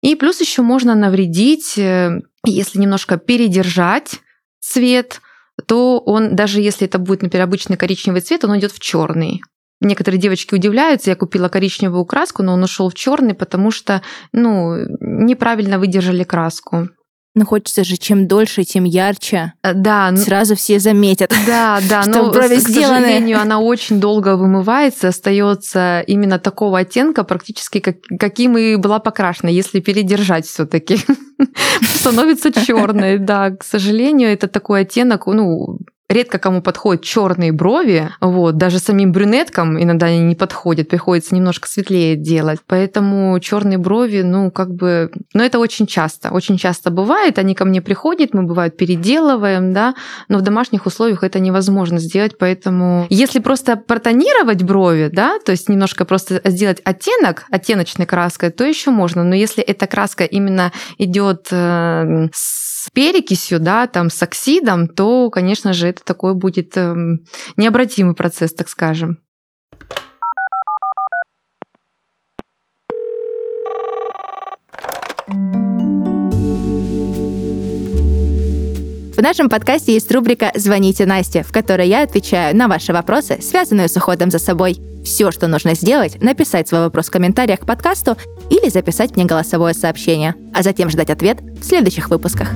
И 0.02 0.16
плюс 0.16 0.42
еще 0.42 0.62
можно 0.64 0.96
навредить, 0.96 1.78
э, 1.78 2.22
если 2.46 2.80
немножко 2.80 3.18
передержать 3.18 4.20
цвет, 4.60 5.22
то 5.68 6.00
он, 6.00 6.36
даже 6.36 6.62
если 6.62 6.88
это 6.88 6.98
будет, 6.98 7.22
например, 7.22 7.46
обычный 7.46 7.78
коричневый 7.78 8.22
цвет, 8.22 8.44
он 8.44 8.58
идет 8.58 8.72
в 8.72 8.80
черный. 8.80 9.42
Некоторые 9.80 10.20
девочки 10.20 10.54
удивляются, 10.54 11.10
я 11.10 11.16
купила 11.16 11.50
коричневую 11.50 12.06
краску, 12.06 12.44
но 12.44 12.54
он 12.54 12.64
ушел 12.64 12.90
в 12.90 12.94
черный, 12.94 13.34
потому 13.34 13.72
что 13.72 14.02
ну, 14.32 14.76
неправильно 15.00 15.80
выдержали 15.80 16.24
краску. 16.24 16.90
Но 17.34 17.46
хочется 17.46 17.86
же, 17.86 17.96
чем 17.96 18.28
дольше, 18.28 18.64
тем 18.64 18.84
ярче. 18.84 19.54
Э, 19.64 19.74
да. 19.74 20.14
Сразу 20.18 20.56
все 20.56 20.80
заметят. 20.80 21.34
Да, 21.48 21.80
да. 21.90 22.02
Что 22.04 22.24
но, 22.24 22.32
брови 22.32 22.56
к 22.56 22.60
сделаны. 22.60 23.02
сожалению, 23.02 23.40
она 23.40 23.60
очень 23.60 24.02
долго 24.02 24.36
вымывается, 24.36 25.08
остается 25.08 26.04
именно 26.08 26.40
такого 26.40 26.80
оттенка, 26.80 27.24
практически 27.24 27.80
как, 27.80 27.98
каким 28.20 28.58
и 28.58 28.76
была 28.76 29.00
покрашена, 29.00 29.50
если 29.50 29.80
передержать 29.80 30.46
все 30.46 30.66
таки 30.66 30.98
становится 31.82 32.52
черной, 32.66 33.18
да. 33.18 33.52
К 33.52 33.64
сожалению, 33.64 34.30
это 34.30 34.50
такой 34.50 34.82
оттенок, 34.82 35.28
ну, 35.28 35.80
редко 36.12 36.38
кому 36.38 36.62
подходят 36.62 37.04
черные 37.04 37.52
брови, 37.52 38.10
вот, 38.20 38.58
даже 38.58 38.80
самим 38.80 39.12
брюнеткам 39.12 39.82
иногда 39.82 40.08
они 40.08 40.20
не 40.20 40.36
подходят, 40.36 40.90
приходится 40.90 41.36
немножко 41.36 41.68
светлее 41.68 42.16
делать, 42.16 42.60
поэтому 42.68 43.40
черные 43.40 43.78
брови, 43.78 44.22
ну, 44.22 44.52
как 44.52 44.74
бы, 44.74 45.12
но 45.34 45.44
это 45.44 45.60
очень 45.60 45.88
часто, 45.88 46.32
очень 46.32 46.58
часто 46.58 46.92
бывает, 46.92 47.40
они 47.40 47.56
ко 47.56 47.66
мне 47.66 47.82
приходят, 47.82 48.34
мы, 48.34 48.44
бывает, 48.44 48.78
переделываем, 48.78 49.74
да, 49.74 49.96
но 50.28 50.38
в 50.38 50.42
домашних 50.42 50.86
условиях 50.86 51.24
это 51.24 51.40
невозможно 51.40 52.00
сделать, 52.00 52.38
поэтому 52.38 53.08
если 53.10 53.40
просто 53.40 53.78
протонировать 53.78 54.64
брови, 54.64 55.10
да, 55.12 55.40
то 55.46 55.52
есть 55.52 55.70
немножко 55.70 56.06
просто 56.06 56.42
сделать 56.46 56.82
оттенок 56.84 57.46
оттеночной 57.50 58.06
краской, 58.06 58.50
то 58.50 58.66
еще 58.66 58.92
можно, 58.92 59.24
но 59.24 59.36
если 59.36 59.64
эта 59.64 59.88
краска 59.88 60.26
именно 60.26 60.72
идет 60.98 61.48
э, 61.52 62.28
с 62.82 62.90
перекисью, 62.90 63.60
да, 63.60 63.86
там 63.86 64.10
с 64.10 64.24
оксидом, 64.24 64.88
то, 64.88 65.30
конечно 65.30 65.72
же, 65.72 65.88
это 65.88 66.04
такой 66.04 66.34
будет 66.34 66.76
эм, 66.78 67.26
необратимый 67.56 68.16
процесс, 68.16 68.56
так 68.56 68.70
скажем. 68.70 69.20
В 79.22 79.24
нашем 79.24 79.50
подкасте 79.50 79.94
есть 79.94 80.12
рубрика 80.12 80.52
«Звоните 80.56 81.06
Насте», 81.06 81.44
в 81.44 81.54
которой 81.54 81.88
я 81.88 82.02
отвечаю 82.02 82.56
на 82.56 82.68
ваши 82.68 82.92
вопросы, 82.92 83.40
связанные 83.40 83.88
с 83.88 83.96
уходом 83.96 84.32
за 84.32 84.40
собой. 84.40 84.78
Все, 85.06 85.30
что 85.30 85.46
нужно 85.46 85.76
сделать, 85.76 86.20
написать 86.24 86.68
свой 86.68 86.82
вопрос 86.82 87.10
в 87.10 87.12
комментариях 87.12 87.60
к 87.60 87.68
подкасту 87.68 88.18
или 88.50 88.68
записать 88.70 89.16
мне 89.16 89.26
голосовое 89.26 89.76
сообщение, 89.76 90.34
а 90.56 90.64
затем 90.64 90.90
ждать 90.90 91.12
ответ 91.12 91.40
в 91.40 91.64
следующих 91.64 92.10
выпусках. 92.10 92.48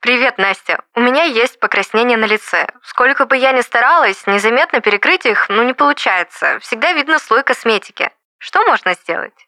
Привет, 0.00 0.36
Настя. 0.36 0.82
У 0.94 1.00
меня 1.00 1.24
есть 1.24 1.58
покраснение 1.58 2.18
на 2.18 2.26
лице. 2.26 2.66
Сколько 2.82 3.24
бы 3.24 3.34
я 3.34 3.52
ни 3.52 3.62
старалась, 3.62 4.26
незаметно 4.26 4.82
перекрыть 4.82 5.24
их, 5.24 5.46
ну 5.48 5.62
не 5.62 5.72
получается. 5.72 6.58
Всегда 6.60 6.92
видно 6.92 7.18
слой 7.18 7.44
косметики. 7.44 8.10
Что 8.36 8.62
можно 8.66 8.92
сделать? 8.92 9.47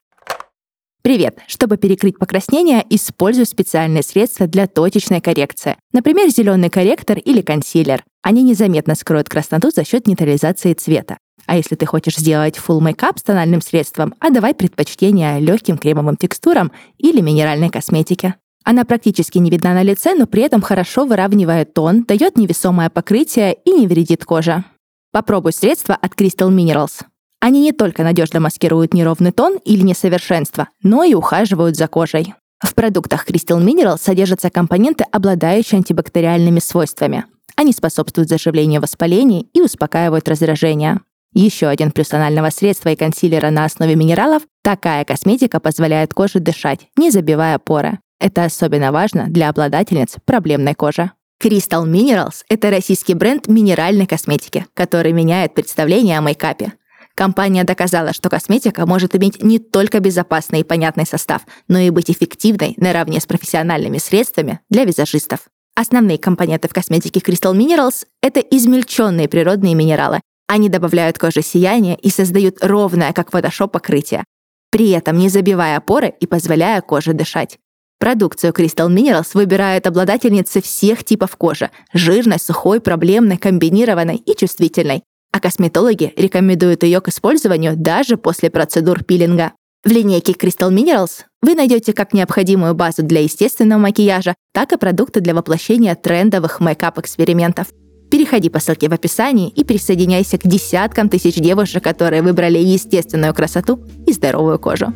Привет! 1.02 1.38
Чтобы 1.46 1.78
перекрыть 1.78 2.18
покраснение, 2.18 2.84
используй 2.90 3.46
специальные 3.46 4.02
средства 4.02 4.46
для 4.46 4.66
точечной 4.66 5.22
коррекции. 5.22 5.76
Например, 5.94 6.28
зеленый 6.28 6.68
корректор 6.68 7.16
или 7.16 7.40
консилер. 7.40 8.04
Они 8.22 8.42
незаметно 8.42 8.94
скроют 8.94 9.30
красноту 9.30 9.70
за 9.70 9.84
счет 9.84 10.06
нейтрализации 10.06 10.74
цвета. 10.74 11.16
А 11.46 11.56
если 11.56 11.74
ты 11.74 11.86
хочешь 11.86 12.16
сделать 12.16 12.58
full 12.58 12.80
мейкап 12.80 13.18
с 13.18 13.22
тональным 13.22 13.62
средством, 13.62 14.14
отдавай 14.20 14.54
предпочтение 14.54 15.40
легким 15.40 15.78
кремовым 15.78 16.16
текстурам 16.16 16.70
или 16.98 17.22
минеральной 17.22 17.70
косметике. 17.70 18.34
Она 18.62 18.84
практически 18.84 19.38
не 19.38 19.48
видна 19.48 19.72
на 19.72 19.82
лице, 19.82 20.14
но 20.14 20.26
при 20.26 20.42
этом 20.42 20.60
хорошо 20.60 21.06
выравнивает 21.06 21.72
тон, 21.72 22.04
дает 22.04 22.36
невесомое 22.36 22.90
покрытие 22.90 23.54
и 23.64 23.72
не 23.72 23.86
вредит 23.86 24.26
коже. 24.26 24.64
Попробуй 25.12 25.54
средства 25.54 25.94
от 25.94 26.12
Crystal 26.12 26.50
Minerals. 26.50 27.02
Они 27.40 27.60
не 27.60 27.72
только 27.72 28.02
надежно 28.02 28.38
маскируют 28.38 28.92
неровный 28.92 29.32
тон 29.32 29.58
или 29.64 29.82
несовершенство, 29.82 30.68
но 30.82 31.04
и 31.04 31.14
ухаживают 31.14 31.76
за 31.76 31.88
кожей. 31.88 32.34
В 32.62 32.74
продуктах 32.74 33.26
Crystal 33.26 33.58
Minerals 33.58 34.02
содержатся 34.02 34.50
компоненты, 34.50 35.04
обладающие 35.10 35.78
антибактериальными 35.78 36.58
свойствами. 36.60 37.24
Они 37.56 37.72
способствуют 37.72 38.28
заживлению 38.28 38.82
воспалений 38.82 39.48
и 39.54 39.62
успокаивают 39.62 40.28
раздражение. 40.28 41.00
Еще 41.32 41.68
один 41.68 41.92
плюс 41.92 42.08
тонального 42.08 42.50
средства 42.50 42.90
и 42.90 42.96
консилера 42.96 43.50
на 43.50 43.64
основе 43.64 43.94
минералов– 43.94 44.42
такая 44.62 45.04
косметика 45.04 45.60
позволяет 45.60 46.12
коже 46.12 46.40
дышать, 46.40 46.88
не 46.96 47.10
забивая 47.10 47.58
поры. 47.58 47.98
Это 48.18 48.44
особенно 48.44 48.92
важно 48.92 49.26
для 49.28 49.48
обладательниц 49.48 50.16
проблемной 50.26 50.74
кожи. 50.74 51.10
Crystal 51.42 51.86
Minerals— 51.86 52.42
это 52.50 52.70
российский 52.70 53.14
бренд 53.14 53.48
минеральной 53.48 54.06
косметики, 54.06 54.66
который 54.74 55.12
меняет 55.12 55.54
представление 55.54 56.18
о 56.18 56.20
мейкапе. 56.20 56.74
Компания 57.14 57.64
доказала, 57.64 58.12
что 58.12 58.28
косметика 58.28 58.86
может 58.86 59.14
иметь 59.14 59.42
не 59.42 59.58
только 59.58 60.00
безопасный 60.00 60.60
и 60.60 60.64
понятный 60.64 61.06
состав, 61.06 61.42
но 61.68 61.78
и 61.78 61.90
быть 61.90 62.10
эффективной 62.10 62.74
наравне 62.76 63.20
с 63.20 63.26
профессиональными 63.26 63.98
средствами 63.98 64.60
для 64.70 64.84
визажистов. 64.84 65.40
Основные 65.74 66.18
компоненты 66.18 66.68
в 66.68 66.72
косметике 66.72 67.20
Crystal 67.20 67.54
Minerals— 67.54 68.06
это 68.22 68.40
измельченные 68.40 69.28
природные 69.28 69.74
минералы. 69.74 70.20
Они 70.46 70.68
добавляют 70.68 71.18
коже 71.18 71.42
сияние 71.42 71.96
и 71.96 72.10
создают 72.10 72.62
ровное, 72.62 73.12
как 73.12 73.30
Photoshop, 73.30 73.68
покрытие, 73.68 74.24
при 74.70 74.90
этом 74.90 75.16
не 75.16 75.28
забивая 75.28 75.80
поры 75.80 76.12
и 76.20 76.26
позволяя 76.26 76.80
коже 76.80 77.12
дышать. 77.12 77.58
Продукцию 78.00 78.52
Crystal 78.52 78.88
Minerals 78.88 79.32
выбирают 79.34 79.86
обладательницы 79.86 80.62
всех 80.62 81.04
типов 81.04 81.36
кожи– 81.36 81.70
жирной, 81.92 82.38
сухой, 82.38 82.80
проблемной, 82.80 83.36
комбинированной 83.36 84.16
и 84.16 84.34
чувствительной. 84.34 85.02
А 85.32 85.40
косметологи 85.40 86.12
рекомендуют 86.16 86.82
ее 86.82 87.00
к 87.00 87.08
использованию 87.08 87.74
даже 87.76 88.16
после 88.16 88.50
процедур 88.50 89.04
пилинга. 89.04 89.52
В 89.84 89.90
линейке 89.90 90.32
Crystal 90.32 90.70
Minerals 90.70 91.24
вы 91.40 91.54
найдете 91.54 91.92
как 91.92 92.12
необходимую 92.12 92.74
базу 92.74 93.02
для 93.02 93.22
естественного 93.22 93.78
макияжа, 93.80 94.34
так 94.52 94.72
и 94.72 94.76
продукты 94.76 95.20
для 95.20 95.34
воплощения 95.34 95.94
трендовых 95.94 96.60
мейкап-экспериментов. 96.60 97.68
Переходи 98.10 98.50
по 98.50 98.58
ссылке 98.58 98.88
в 98.88 98.92
описании 98.92 99.48
и 99.48 99.64
присоединяйся 99.64 100.36
к 100.36 100.46
десяткам 100.46 101.08
тысяч 101.08 101.36
девушек, 101.36 101.82
которые 101.82 102.22
выбрали 102.22 102.58
естественную 102.58 103.32
красоту 103.32 103.80
и 104.06 104.12
здоровую 104.12 104.58
кожу. 104.58 104.92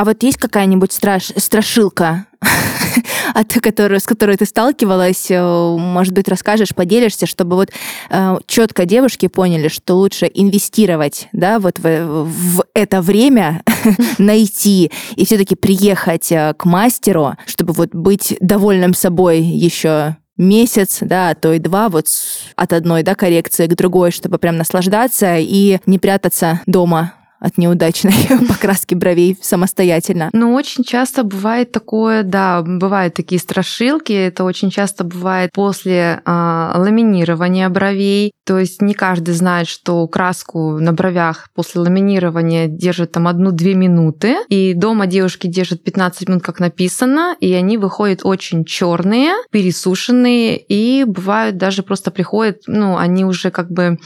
А 0.00 0.04
вот 0.06 0.22
есть 0.22 0.38
какая-нибудь 0.38 0.92
страш... 0.92 1.30
страшилка, 1.36 2.24
от 3.34 3.52
которой, 3.52 4.00
с 4.00 4.04
которой 4.04 4.38
ты 4.38 4.46
сталкивалась, 4.46 5.30
э, 5.30 5.76
может 5.78 6.14
быть, 6.14 6.26
расскажешь, 6.26 6.74
поделишься, 6.74 7.26
чтобы 7.26 7.56
вот 7.56 7.68
э, 8.08 8.36
четко 8.46 8.86
девушки 8.86 9.28
поняли, 9.28 9.68
что 9.68 9.96
лучше 9.96 10.30
инвестировать, 10.32 11.28
да, 11.32 11.58
вот 11.58 11.78
в, 11.80 12.24
в 12.24 12.64
это 12.72 13.02
время 13.02 13.62
найти 14.16 14.90
и 15.16 15.26
все-таки 15.26 15.54
приехать 15.54 16.32
э, 16.32 16.54
к 16.56 16.64
мастеру, 16.64 17.34
чтобы 17.44 17.74
вот 17.74 17.90
быть 17.94 18.38
довольным 18.40 18.94
собой 18.94 19.42
еще 19.42 20.16
месяц, 20.38 21.00
да, 21.02 21.28
а 21.28 21.34
то 21.34 21.52
и 21.52 21.58
два, 21.58 21.90
вот 21.90 22.06
от 22.56 22.72
одной, 22.72 23.02
да, 23.02 23.14
коррекции 23.14 23.66
к 23.66 23.76
другой, 23.76 24.12
чтобы 24.12 24.38
прям 24.38 24.56
наслаждаться 24.56 25.36
и 25.36 25.78
не 25.84 25.98
прятаться 25.98 26.62
дома 26.64 27.12
от 27.40 27.56
неудачной 27.56 28.12
покраски 28.48 28.94
бровей 28.94 29.36
самостоятельно. 29.40 30.28
Ну, 30.32 30.52
очень 30.52 30.84
часто 30.84 31.24
бывает 31.24 31.72
такое, 31.72 32.22
да, 32.22 32.62
бывают 32.62 33.14
такие 33.14 33.40
страшилки. 33.40 34.12
Это 34.12 34.44
очень 34.44 34.70
часто 34.70 35.04
бывает 35.04 35.50
после 35.52 36.20
а, 36.24 36.74
ламинирования 36.76 37.68
бровей. 37.68 38.32
То 38.44 38.58
есть 38.58 38.82
не 38.82 38.94
каждый 38.94 39.34
знает, 39.34 39.68
что 39.68 40.06
краску 40.06 40.78
на 40.78 40.92
бровях 40.92 41.48
после 41.54 41.80
ламинирования 41.80 42.66
держит 42.66 43.12
там 43.12 43.26
одну-две 43.26 43.74
минуты. 43.74 44.36
И 44.48 44.74
дома 44.74 45.06
девушки 45.06 45.46
держат 45.46 45.82
15 45.82 46.28
минут, 46.28 46.42
как 46.42 46.60
написано, 46.60 47.36
и 47.40 47.52
они 47.54 47.78
выходят 47.78 48.20
очень 48.22 48.64
черные, 48.64 49.32
пересушенные, 49.50 50.58
и 50.58 51.04
бывают 51.04 51.56
даже 51.56 51.82
просто 51.82 52.10
приходят, 52.10 52.62
ну, 52.66 52.98
они 52.98 53.24
уже 53.24 53.50
как 53.50 53.70
бы 53.70 53.98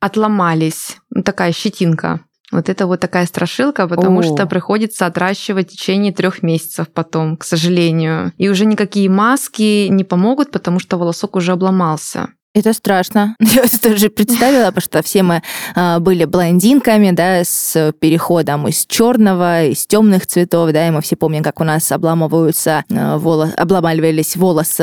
отломались. 0.00 0.96
Такая 1.24 1.52
щетинка. 1.52 2.20
Вот 2.50 2.68
это 2.68 2.86
вот 2.86 3.00
такая 3.00 3.26
страшилка, 3.26 3.86
потому 3.86 4.20
О. 4.20 4.22
что 4.22 4.46
приходится 4.46 5.06
отращивать 5.06 5.68
в 5.68 5.72
течение 5.72 6.12
трех 6.12 6.42
месяцев 6.42 6.88
потом, 6.92 7.36
к 7.36 7.44
сожалению. 7.44 8.32
И 8.38 8.48
уже 8.48 8.64
никакие 8.64 9.10
маски 9.10 9.88
не 9.88 10.04
помогут, 10.04 10.50
потому 10.50 10.78
что 10.78 10.96
волосок 10.96 11.36
уже 11.36 11.52
обломался. 11.52 12.28
Это 12.54 12.72
страшно. 12.72 13.36
Я 13.40 13.62
тоже 13.80 14.08
представила, 14.08 14.66
потому 14.66 14.80
что 14.80 15.02
все 15.02 15.22
мы 15.22 15.42
а, 15.74 16.00
были 16.00 16.24
блондинками, 16.24 17.10
да, 17.10 17.44
с 17.44 17.92
переходом 18.00 18.66
из 18.68 18.86
черного, 18.86 19.64
из 19.64 19.86
темных 19.86 20.26
цветов, 20.26 20.72
да, 20.72 20.88
и 20.88 20.90
мы 20.90 21.02
все 21.02 21.16
помним, 21.16 21.42
как 21.42 21.60
у 21.60 21.64
нас 21.64 21.92
обламываются 21.92 22.84
а, 22.90 23.18
волосы, 23.18 23.52
обломаливались 23.54 24.36
волосы 24.36 24.82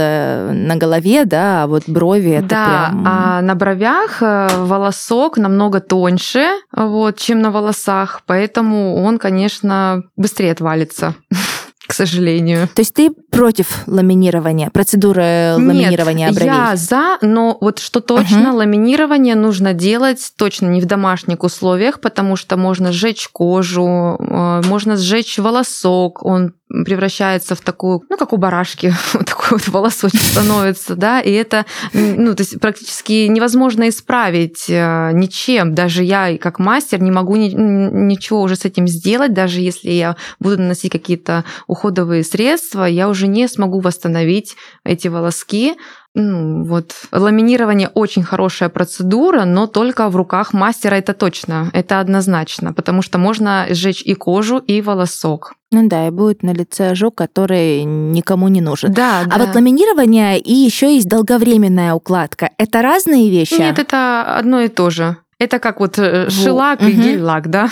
на 0.51 0.75
голове, 0.75 1.25
да, 1.25 1.63
а 1.63 1.67
вот 1.67 1.83
брови 1.87 2.31
это 2.31 2.47
Да, 2.47 2.65
прям... 2.65 3.03
а 3.07 3.41
на 3.41 3.55
бровях 3.55 4.21
э, 4.21 4.47
волосок 4.57 5.37
намного 5.37 5.79
тоньше, 5.81 6.45
вот, 6.71 7.17
чем 7.17 7.41
на 7.41 7.51
волосах, 7.51 8.21
поэтому 8.25 9.03
он, 9.03 9.17
конечно, 9.17 10.03
быстрее 10.15 10.51
отвалится 10.51 11.15
сожалению. 11.95 12.67
То 12.73 12.81
есть 12.81 12.93
ты 12.93 13.09
против 13.09 13.83
ламинирования, 13.87 14.69
процедуры 14.69 15.53
ламинирования 15.55 16.27
Нет, 16.27 16.35
бровей? 16.35 16.53
я 16.53 16.75
за, 16.75 17.17
но 17.21 17.57
вот 17.59 17.79
что 17.79 17.99
точно, 18.01 18.49
uh-huh. 18.49 18.57
ламинирование 18.57 19.35
нужно 19.35 19.73
делать 19.73 20.33
точно 20.37 20.67
не 20.67 20.81
в 20.81 20.85
домашних 20.85 21.43
условиях, 21.43 21.99
потому 21.99 22.35
что 22.35 22.57
можно 22.57 22.91
сжечь 22.91 23.29
кожу, 23.31 24.17
э, 24.19 24.61
можно 24.65 24.97
сжечь 24.97 25.37
волосок, 25.37 26.23
он 26.23 26.53
превращается 26.67 27.55
в 27.55 27.61
такую, 27.61 28.01
ну, 28.09 28.17
как 28.17 28.33
у 28.33 28.37
барашки, 28.37 28.93
вот 29.13 29.25
такой 29.25 29.57
вот 29.57 29.67
волосочек 29.67 30.21
становится, 30.21 30.95
да, 30.95 31.21
и 31.21 31.31
это, 31.31 31.65
ну, 31.93 32.35
то 32.35 32.41
есть 32.41 32.59
практически 32.59 33.27
невозможно 33.27 33.87
исправить 33.89 34.65
э, 34.69 35.11
ничем. 35.13 35.75
Даже 35.75 36.03
я, 36.03 36.37
как 36.37 36.59
мастер, 36.59 37.01
не 37.01 37.11
могу 37.11 37.35
ни, 37.35 37.49
ничего 37.49 38.41
уже 38.41 38.55
с 38.55 38.65
этим 38.65 38.87
сделать, 38.87 39.33
даже 39.33 39.61
если 39.61 39.91
я 39.91 40.15
буду 40.39 40.57
наносить 40.57 40.91
какие-то 40.91 41.45
уходовые 41.67 42.23
средства, 42.23 42.85
я 42.85 43.09
уже 43.09 43.27
не 43.27 43.47
смогу 43.47 43.79
восстановить 43.79 44.55
эти 44.83 45.07
волоски, 45.07 45.75
ну, 46.15 46.63
вот 46.63 46.93
ламинирование 47.11 47.89
очень 47.89 48.23
хорошая 48.23 48.69
процедура, 48.69 49.43
но 49.43 49.67
только 49.67 50.09
в 50.09 50.15
руках 50.15 50.53
мастера 50.53 50.95
это 50.95 51.13
точно, 51.13 51.69
это 51.73 51.99
однозначно, 51.99 52.73
потому 52.73 53.01
что 53.01 53.17
можно 53.17 53.67
сжечь 53.69 54.01
и 54.01 54.13
кожу, 54.13 54.57
и 54.57 54.81
волосок. 54.81 55.53
Ну 55.71 55.89
да, 55.89 56.07
и 56.07 56.11
будет 56.11 56.41
на 56.41 56.51
лице 56.53 56.91
ожог, 56.91 57.15
который 57.15 57.83
никому 57.83 58.47
не 58.47 58.61
нужен. 58.61 58.93
Да, 58.93 59.23
а 59.29 59.37
да. 59.37 59.45
вот 59.45 59.55
ламинирование 59.55 60.39
и 60.39 60.53
еще 60.53 60.95
есть 60.95 61.09
долговременная 61.09 61.93
укладка. 61.93 62.51
Это 62.57 62.81
разные 62.81 63.29
вещи? 63.29 63.55
Нет, 63.59 63.77
это 63.77 64.37
одно 64.37 64.61
и 64.61 64.69
то 64.69 64.89
же. 64.89 65.17
Это 65.37 65.59
как 65.59 65.81
вот 65.81 65.99
э, 65.99 66.29
шелак 66.29 66.79
угу. 66.79 66.87
и 66.87 66.93
гель-лак, 66.93 67.49
да? 67.49 67.69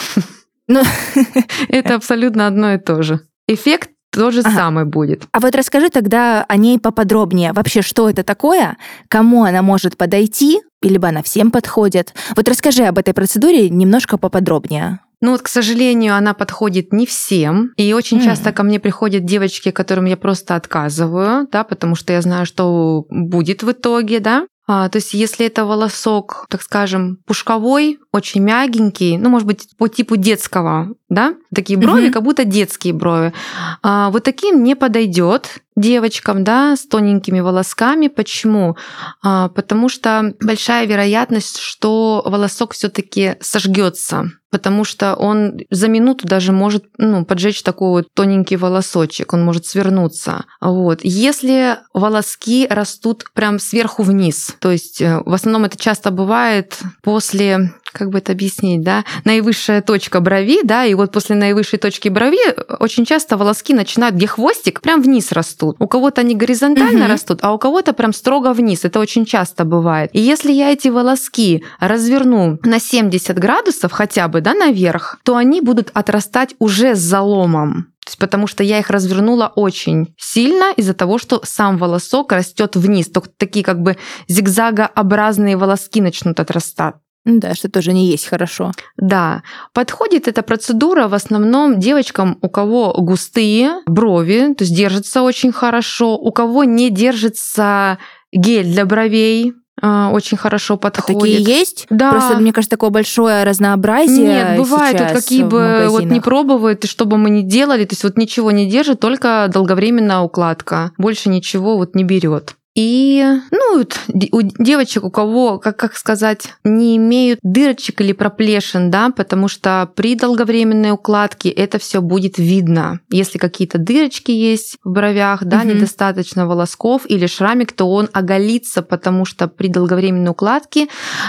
Ну... 0.68 0.82
это 1.70 1.96
абсолютно 1.96 2.48
одно 2.48 2.74
и 2.74 2.78
то 2.78 3.02
же. 3.04 3.22
Эффект 3.48 3.92
то 4.14 4.32
же 4.32 4.42
ага. 4.42 4.52
самое 4.52 4.86
будет. 4.86 5.24
А 5.32 5.40
вот 5.40 5.56
расскажи 5.56 5.90
тогда 5.90 6.46
о 6.48 6.56
ней 6.56 6.80
поподробнее. 6.80 7.52
Вообще, 7.54 7.82
что 7.82 8.10
это 8.10 8.24
такое? 8.24 8.78
Кому 9.08 9.44
она 9.44 9.62
может 9.62 9.98
подойти? 9.98 10.62
Либо 10.82 11.08
она 11.08 11.24
всем 11.24 11.52
подходит? 11.52 12.14
Вот 12.36 12.48
расскажи 12.48 12.84
об 12.84 12.98
этой 12.98 13.14
процедуре 13.14 13.70
немножко 13.70 14.18
поподробнее. 14.18 15.00
Ну 15.24 15.32
вот, 15.32 15.42
к 15.42 15.48
сожалению, 15.48 16.16
она 16.16 16.34
подходит 16.34 16.92
не 16.92 17.06
всем. 17.06 17.72
И 17.78 17.94
очень 17.94 18.20
mm. 18.20 18.26
часто 18.26 18.52
ко 18.52 18.62
мне 18.64 18.78
приходят 18.82 19.24
девочки, 19.24 19.72
которым 19.72 20.04
я 20.04 20.18
просто 20.18 20.56
отказываю, 20.58 21.48
да, 21.50 21.64
потому 21.64 21.96
что 21.96 22.12
я 22.12 22.22
знаю, 22.22 22.46
что 22.46 23.06
будет 23.10 23.64
в 23.64 23.72
итоге, 23.72 24.20
да. 24.20 24.46
А, 24.66 24.88
то 24.88 24.98
есть, 24.98 25.14
если 25.14 25.46
это 25.46 25.66
волосок, 25.66 26.46
так 26.50 26.62
скажем, 26.62 27.18
пушковой, 27.26 28.00
очень 28.14 28.42
мягенький, 28.42 29.18
ну, 29.18 29.30
может 29.30 29.46
быть, 29.46 29.68
по 29.78 29.90
типу 29.90 30.16
детского, 30.16 30.94
да, 31.10 31.36
такие 31.54 31.78
брови, 31.78 32.08
mm-hmm. 32.08 32.12
как 32.12 32.24
будто 32.24 32.46
детские 32.46 32.94
брови, 32.94 33.34
а, 33.82 34.10
вот 34.10 34.24
таким 34.24 34.64
не 34.64 34.76
подойдет 34.76 35.64
девочкам, 35.76 36.44
да, 36.44 36.76
с 36.76 36.86
тоненькими 36.86 37.40
волосками. 37.40 38.08
Почему? 38.08 38.78
А, 39.22 39.50
потому 39.50 39.90
что 39.90 40.34
большая 40.42 40.86
вероятность, 40.86 41.60
что 41.60 42.24
волосок 42.26 42.74
все-таки 42.74 43.36
сожгется 43.42 44.32
потому 44.54 44.84
что 44.84 45.16
он 45.16 45.62
за 45.72 45.88
минуту 45.88 46.28
даже 46.28 46.52
может 46.52 46.86
ну, 47.00 47.26
поджечь 47.26 47.64
такой 47.64 47.90
вот 47.90 48.08
тоненький 48.14 48.56
волосочек, 48.56 49.34
он 49.34 49.44
может 49.44 49.66
свернуться. 49.66 50.46
Вот. 50.62 51.00
Если 51.02 51.80
волоски 51.92 52.68
растут 52.70 53.26
прям 53.34 53.58
сверху 53.58 54.04
вниз, 54.04 54.56
то 54.60 54.70
есть 54.70 55.02
э, 55.02 55.24
в 55.26 55.34
основном 55.34 55.66
это 55.66 55.76
часто 55.80 56.12
бывает 56.12 56.78
после 57.02 57.74
как 57.94 58.10
бы 58.10 58.18
это 58.18 58.32
объяснить, 58.32 58.82
да, 58.82 59.06
наивысшая 59.24 59.82
точка 59.82 60.20
брови, 60.20 60.60
да, 60.64 60.86
и 60.86 60.94
вот 60.94 61.12
после 61.12 61.36
наивысшей 61.36 61.80
точки 61.80 62.10
брови 62.10 62.40
очень 62.80 63.06
часто 63.06 63.38
волоски 63.38 63.74
начинают, 63.74 64.16
где 64.16 64.28
хвостик, 64.28 64.82
прям 64.82 65.02
вниз 65.02 65.32
растут. 65.32 65.76
У 65.80 65.88
кого-то 65.88 66.22
они 66.22 66.36
горизонтально 66.36 67.06
угу. 67.06 67.12
растут, 67.12 67.40
а 67.42 67.54
у 67.54 67.58
кого-то 67.58 67.94
прям 67.94 68.14
строго 68.14 68.54
вниз. 68.54 68.84
Это 68.84 69.00
очень 69.00 69.26
часто 69.26 69.64
бывает. 69.64 70.10
И 70.14 70.20
если 70.20 70.52
я 70.52 70.72
эти 70.72 70.90
волоски 70.90 71.64
разверну 71.80 72.60
на 72.64 72.80
70 72.80 73.38
градусов 73.38 73.92
хотя 73.92 74.28
бы, 74.28 74.42
да, 74.42 74.54
наверх, 74.54 75.20
то 75.24 75.36
они 75.36 75.62
будут 75.62 75.92
отрастать 75.94 76.56
уже 76.60 76.96
с 76.96 77.00
заломом. 77.00 77.94
То 78.06 78.10
есть 78.10 78.20
потому 78.20 78.48
что 78.48 78.64
я 78.64 78.80
их 78.80 78.90
развернула 78.90 79.52
очень 79.56 80.14
сильно 80.18 80.74
из-за 80.76 80.94
того, 80.94 81.18
что 81.18 81.42
сам 81.46 81.78
волосок 81.78 82.34
растет 82.34 82.76
вниз. 82.76 83.08
Только 83.08 83.30
такие 83.30 83.64
как 83.64 83.82
бы 83.82 83.98
зигзагообразные 84.28 85.56
волоски 85.56 86.02
начнут 86.02 86.40
отрастать. 86.40 86.96
Да, 87.26 87.54
что 87.54 87.70
тоже 87.70 87.94
не 87.94 88.08
есть 88.08 88.28
хорошо. 88.28 88.72
Да. 88.98 89.44
Подходит 89.74 90.28
эта 90.28 90.42
процедура 90.42 91.08
в 91.08 91.14
основном 91.14 91.80
девочкам, 91.80 92.38
у 92.42 92.50
кого 92.50 92.94
густые 92.98 93.82
брови, 93.86 94.54
то 94.58 94.64
есть 94.64 94.76
держится 94.76 95.22
очень 95.22 95.52
хорошо, 95.52 96.18
у 96.18 96.32
кого 96.32 96.66
не 96.66 96.90
держится 96.90 97.98
гель 98.34 98.66
для 98.66 98.86
бровей, 98.86 99.54
а, 99.82 100.12
очень 100.12 100.38
хорошо 100.38 100.78
подходит. 100.78 101.22
Такие 101.22 101.60
есть? 101.60 101.88
Да. 101.90 102.12
Просто, 102.12 102.38
мне 102.38 102.54
кажется, 102.54 102.72
такое 102.72 102.90
большое 102.90 103.44
разнообразие 103.44 104.26
Нет, 104.26 104.58
бывает, 104.58 105.00
вот 105.00 105.12
какие 105.12 105.44
бы 105.44 105.88
вот 105.90 106.04
не 106.04 106.20
пробовать, 106.20 106.88
что 106.88 107.06
бы 107.06 107.18
мы 107.18 107.30
ни 107.30 107.42
делали, 107.42 107.86
то 107.86 107.94
есть 107.94 108.04
вот 108.04 108.18
ничего 108.18 108.52
не 108.52 108.70
держит, 108.70 109.00
только 109.00 109.50
долговременная 109.52 110.20
укладка. 110.20 110.92
Больше 110.98 111.30
ничего 111.30 111.78
вот 111.78 111.96
не 111.96 112.04
берет. 112.04 112.56
И, 112.76 113.24
ну, 113.52 113.86
у 114.32 114.42
девочек, 114.42 115.04
у 115.04 115.12
кого, 115.12 115.60
как, 115.60 115.78
как 115.78 115.96
сказать, 115.96 116.54
не 116.64 116.98
имеют 116.98 117.40
дырочек 117.44 118.02
или 118.02 118.14
проплешин, 118.14 118.90
да, 118.90 119.12
потому 119.12 119.48
что 119.48 119.92
при 119.96 120.16
долговременной 120.16 120.92
укладке 120.92 121.50
это 121.50 121.78
все 121.78 122.02
будет 122.02 122.38
видно. 122.38 123.00
Если 123.10 123.38
какие-то 123.38 123.78
дырочки 123.78 124.32
есть 124.32 124.78
в 124.84 124.92
бровях, 124.92 125.44
да, 125.44 125.60
угу. 125.60 125.68
недостаточно 125.68 126.48
волосков 126.48 127.04
или 127.08 127.28
шрамик, 127.28 127.74
то 127.74 127.86
он 127.86 128.10
оголится, 128.12 128.82
потому 128.82 129.26
что 129.26 129.48
при 129.48 129.68
долговременной 129.68 130.32
укладке 130.32 130.88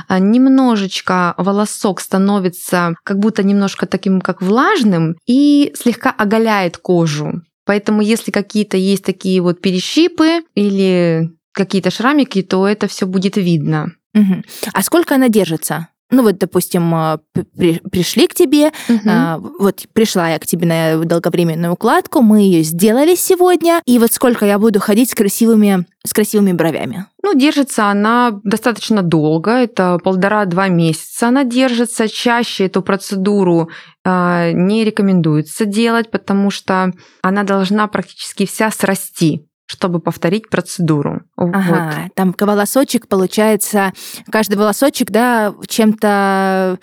а, 0.08 0.18
немножечко 0.18 1.34
волосок 1.36 2.00
становится 2.00 2.94
как 3.04 3.18
будто 3.18 3.42
немножко 3.42 3.86
таким, 3.86 4.20
как 4.22 4.40
влажным 4.40 5.16
и 5.26 5.72
слегка 5.76 6.10
оголяет 6.10 6.78
кожу. 6.78 7.42
Поэтому 7.64 8.02
если 8.02 8.30
какие-то 8.30 8.76
есть 8.76 9.04
такие 9.04 9.40
вот 9.40 9.60
перещипы 9.60 10.42
или 10.54 11.30
какие-то 11.52 11.90
шрамики, 11.90 12.42
то 12.42 12.66
это 12.66 12.88
все 12.88 13.06
будет 13.06 13.36
видно. 13.36 13.92
Угу. 14.14 14.42
А 14.72 14.82
сколько 14.82 15.14
она 15.14 15.28
держится? 15.28 15.88
Ну 16.14 16.22
вот, 16.22 16.38
допустим, 16.38 16.94
а, 16.94 17.18
при, 17.56 17.80
пришли 17.90 18.28
к 18.28 18.34
тебе, 18.34 18.68
угу. 18.88 19.00
а, 19.08 19.38
вот 19.58 19.84
пришла 19.92 20.30
я 20.30 20.38
к 20.38 20.46
тебе 20.46 20.64
на 20.64 21.04
долговременную 21.04 21.72
укладку, 21.72 22.22
мы 22.22 22.42
ее 22.42 22.62
сделали 22.62 23.16
сегодня, 23.16 23.82
и 23.84 23.98
вот 23.98 24.12
сколько 24.12 24.46
я 24.46 24.60
буду 24.60 24.78
ходить 24.78 25.10
с 25.10 25.14
красивыми, 25.14 25.86
с 26.06 26.12
красивыми 26.12 26.52
бровями? 26.52 27.06
Ну, 27.24 27.34
держится 27.34 27.86
она 27.86 28.40
достаточно 28.44 29.02
долго, 29.02 29.50
это 29.50 29.98
полтора-два 30.04 30.68
месяца 30.68 31.28
она 31.28 31.42
держится. 31.42 32.08
Чаще 32.08 32.66
эту 32.66 32.80
процедуру 32.80 33.70
а, 34.04 34.52
не 34.52 34.84
рекомендуется 34.84 35.64
делать, 35.64 36.12
потому 36.12 36.50
что 36.50 36.92
она 37.22 37.42
должна 37.42 37.88
практически 37.88 38.46
вся 38.46 38.70
срасти 38.70 39.48
чтобы 39.66 40.00
повторить 40.00 40.50
процедуру. 40.50 41.22
Ага, 41.36 41.92
вот. 42.04 42.14
там 42.14 42.34
волосочек 42.38 43.08
получается, 43.08 43.92
каждый 44.30 44.56
волосочек, 44.56 45.10
да, 45.10 45.54
чем-то 45.66 46.78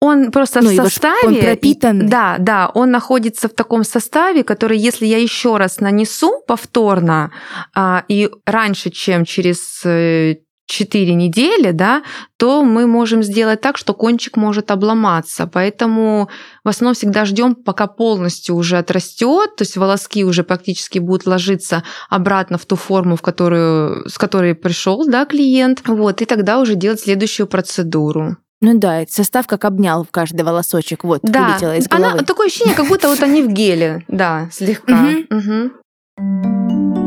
он 0.00 0.30
просто 0.30 0.60
Ну, 0.60 0.70
в 0.70 0.74
составе. 0.74 1.16
он 1.24 1.36
пропитанный. 1.36 2.06
Да, 2.06 2.36
да, 2.38 2.70
он 2.74 2.90
находится 2.90 3.48
в 3.48 3.54
таком 3.54 3.82
составе, 3.82 4.44
который, 4.44 4.76
если 4.78 5.06
я 5.06 5.18
еще 5.18 5.56
раз 5.56 5.80
нанесу 5.80 6.42
повторно 6.46 7.32
а, 7.74 8.04
и 8.08 8.30
раньше, 8.44 8.90
чем 8.90 9.24
через 9.24 9.80
э, 9.84 10.36
4 10.66 11.14
недели, 11.14 11.70
да, 11.70 12.02
то 12.36 12.62
мы 12.62 12.86
можем 12.86 13.22
сделать 13.22 13.60
так, 13.60 13.78
что 13.78 13.94
кончик 13.94 14.36
может 14.36 14.70
обломаться. 14.70 15.46
Поэтому 15.46 16.28
в 16.64 16.68
основном 16.68 16.94
всегда 16.94 17.24
ждем, 17.24 17.54
пока 17.54 17.86
полностью 17.86 18.56
уже 18.56 18.78
отрастет, 18.78 19.56
то 19.56 19.62
есть 19.62 19.76
волоски 19.76 20.24
уже 20.24 20.42
практически 20.42 20.98
будут 20.98 21.26
ложиться 21.26 21.82
обратно 22.10 22.58
в 22.58 22.66
ту 22.66 22.76
форму, 22.76 23.16
в 23.16 23.22
которую, 23.22 24.08
с 24.08 24.18
которой 24.18 24.54
пришел 24.54 25.06
да, 25.06 25.24
клиент. 25.24 25.82
Вот, 25.86 26.20
и 26.20 26.24
тогда 26.24 26.58
уже 26.60 26.74
делать 26.74 27.00
следующую 27.00 27.46
процедуру. 27.46 28.36
Ну 28.60 28.78
да, 28.78 29.04
состав 29.08 29.46
как 29.46 29.64
обнял 29.64 30.04
в 30.04 30.10
каждый 30.10 30.42
волосочек. 30.42 31.04
Вот, 31.04 31.20
Да, 31.22 31.48
вылетело 31.48 31.76
из 31.76 31.88
головы. 31.88 32.12
она, 32.12 32.22
такое 32.22 32.46
ощущение, 32.46 32.74
как 32.74 32.88
будто 32.88 33.08
вот 33.08 33.22
они 33.22 33.42
в 33.42 33.48
геле, 33.48 34.04
да, 34.08 34.48
слегка. 34.50 34.94
Мгм. 34.94 35.72
Мгм. 36.18 37.05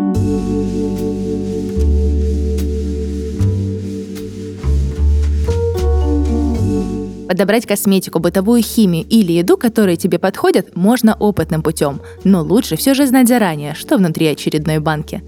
Подобрать 7.30 7.68
косметику, 7.68 8.18
бытовую 8.18 8.64
химию 8.64 9.06
или 9.08 9.34
еду, 9.34 9.56
которые 9.56 9.98
тебе 9.98 10.18
подходят, 10.18 10.76
можно 10.76 11.14
опытным 11.14 11.62
путем, 11.62 12.02
но 12.24 12.42
лучше 12.42 12.76
все 12.76 12.96
же 12.96 13.06
знать 13.06 13.28
заранее, 13.28 13.76
что 13.76 13.98
внутри 13.98 14.26
очередной 14.26 14.80
банки. 14.80 15.22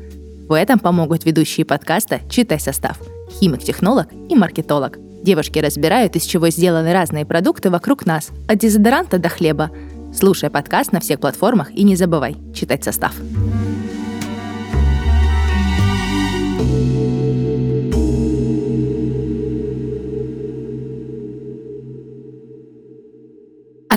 В 0.50 0.54
этом 0.54 0.80
помогут 0.80 1.26
ведущие 1.26 1.64
подкаста 1.64 2.22
«Читай 2.28 2.60
состав», 2.60 2.98
химик-технолог 3.40 4.08
и 4.30 4.34
маркетолог. 4.34 4.98
Девушки 5.22 5.60
разбирают, 5.60 6.16
из 6.16 6.24
чего 6.24 6.50
сделаны 6.50 6.92
разные 6.92 7.24
продукты 7.24 7.70
вокруг 7.70 8.08
нас, 8.08 8.32
от 8.48 8.58
дезодоранта 8.58 9.20
до 9.20 9.30
хлеба. 9.30 9.70
Слушай 10.12 10.50
подкаст 10.50 10.92
на 10.94 11.02
всех 11.02 11.20
платформах 11.20 11.70
и 11.70 11.84
не 11.84 11.96
забывай 11.96 12.36
читать 12.56 12.84
состав. 12.84 13.14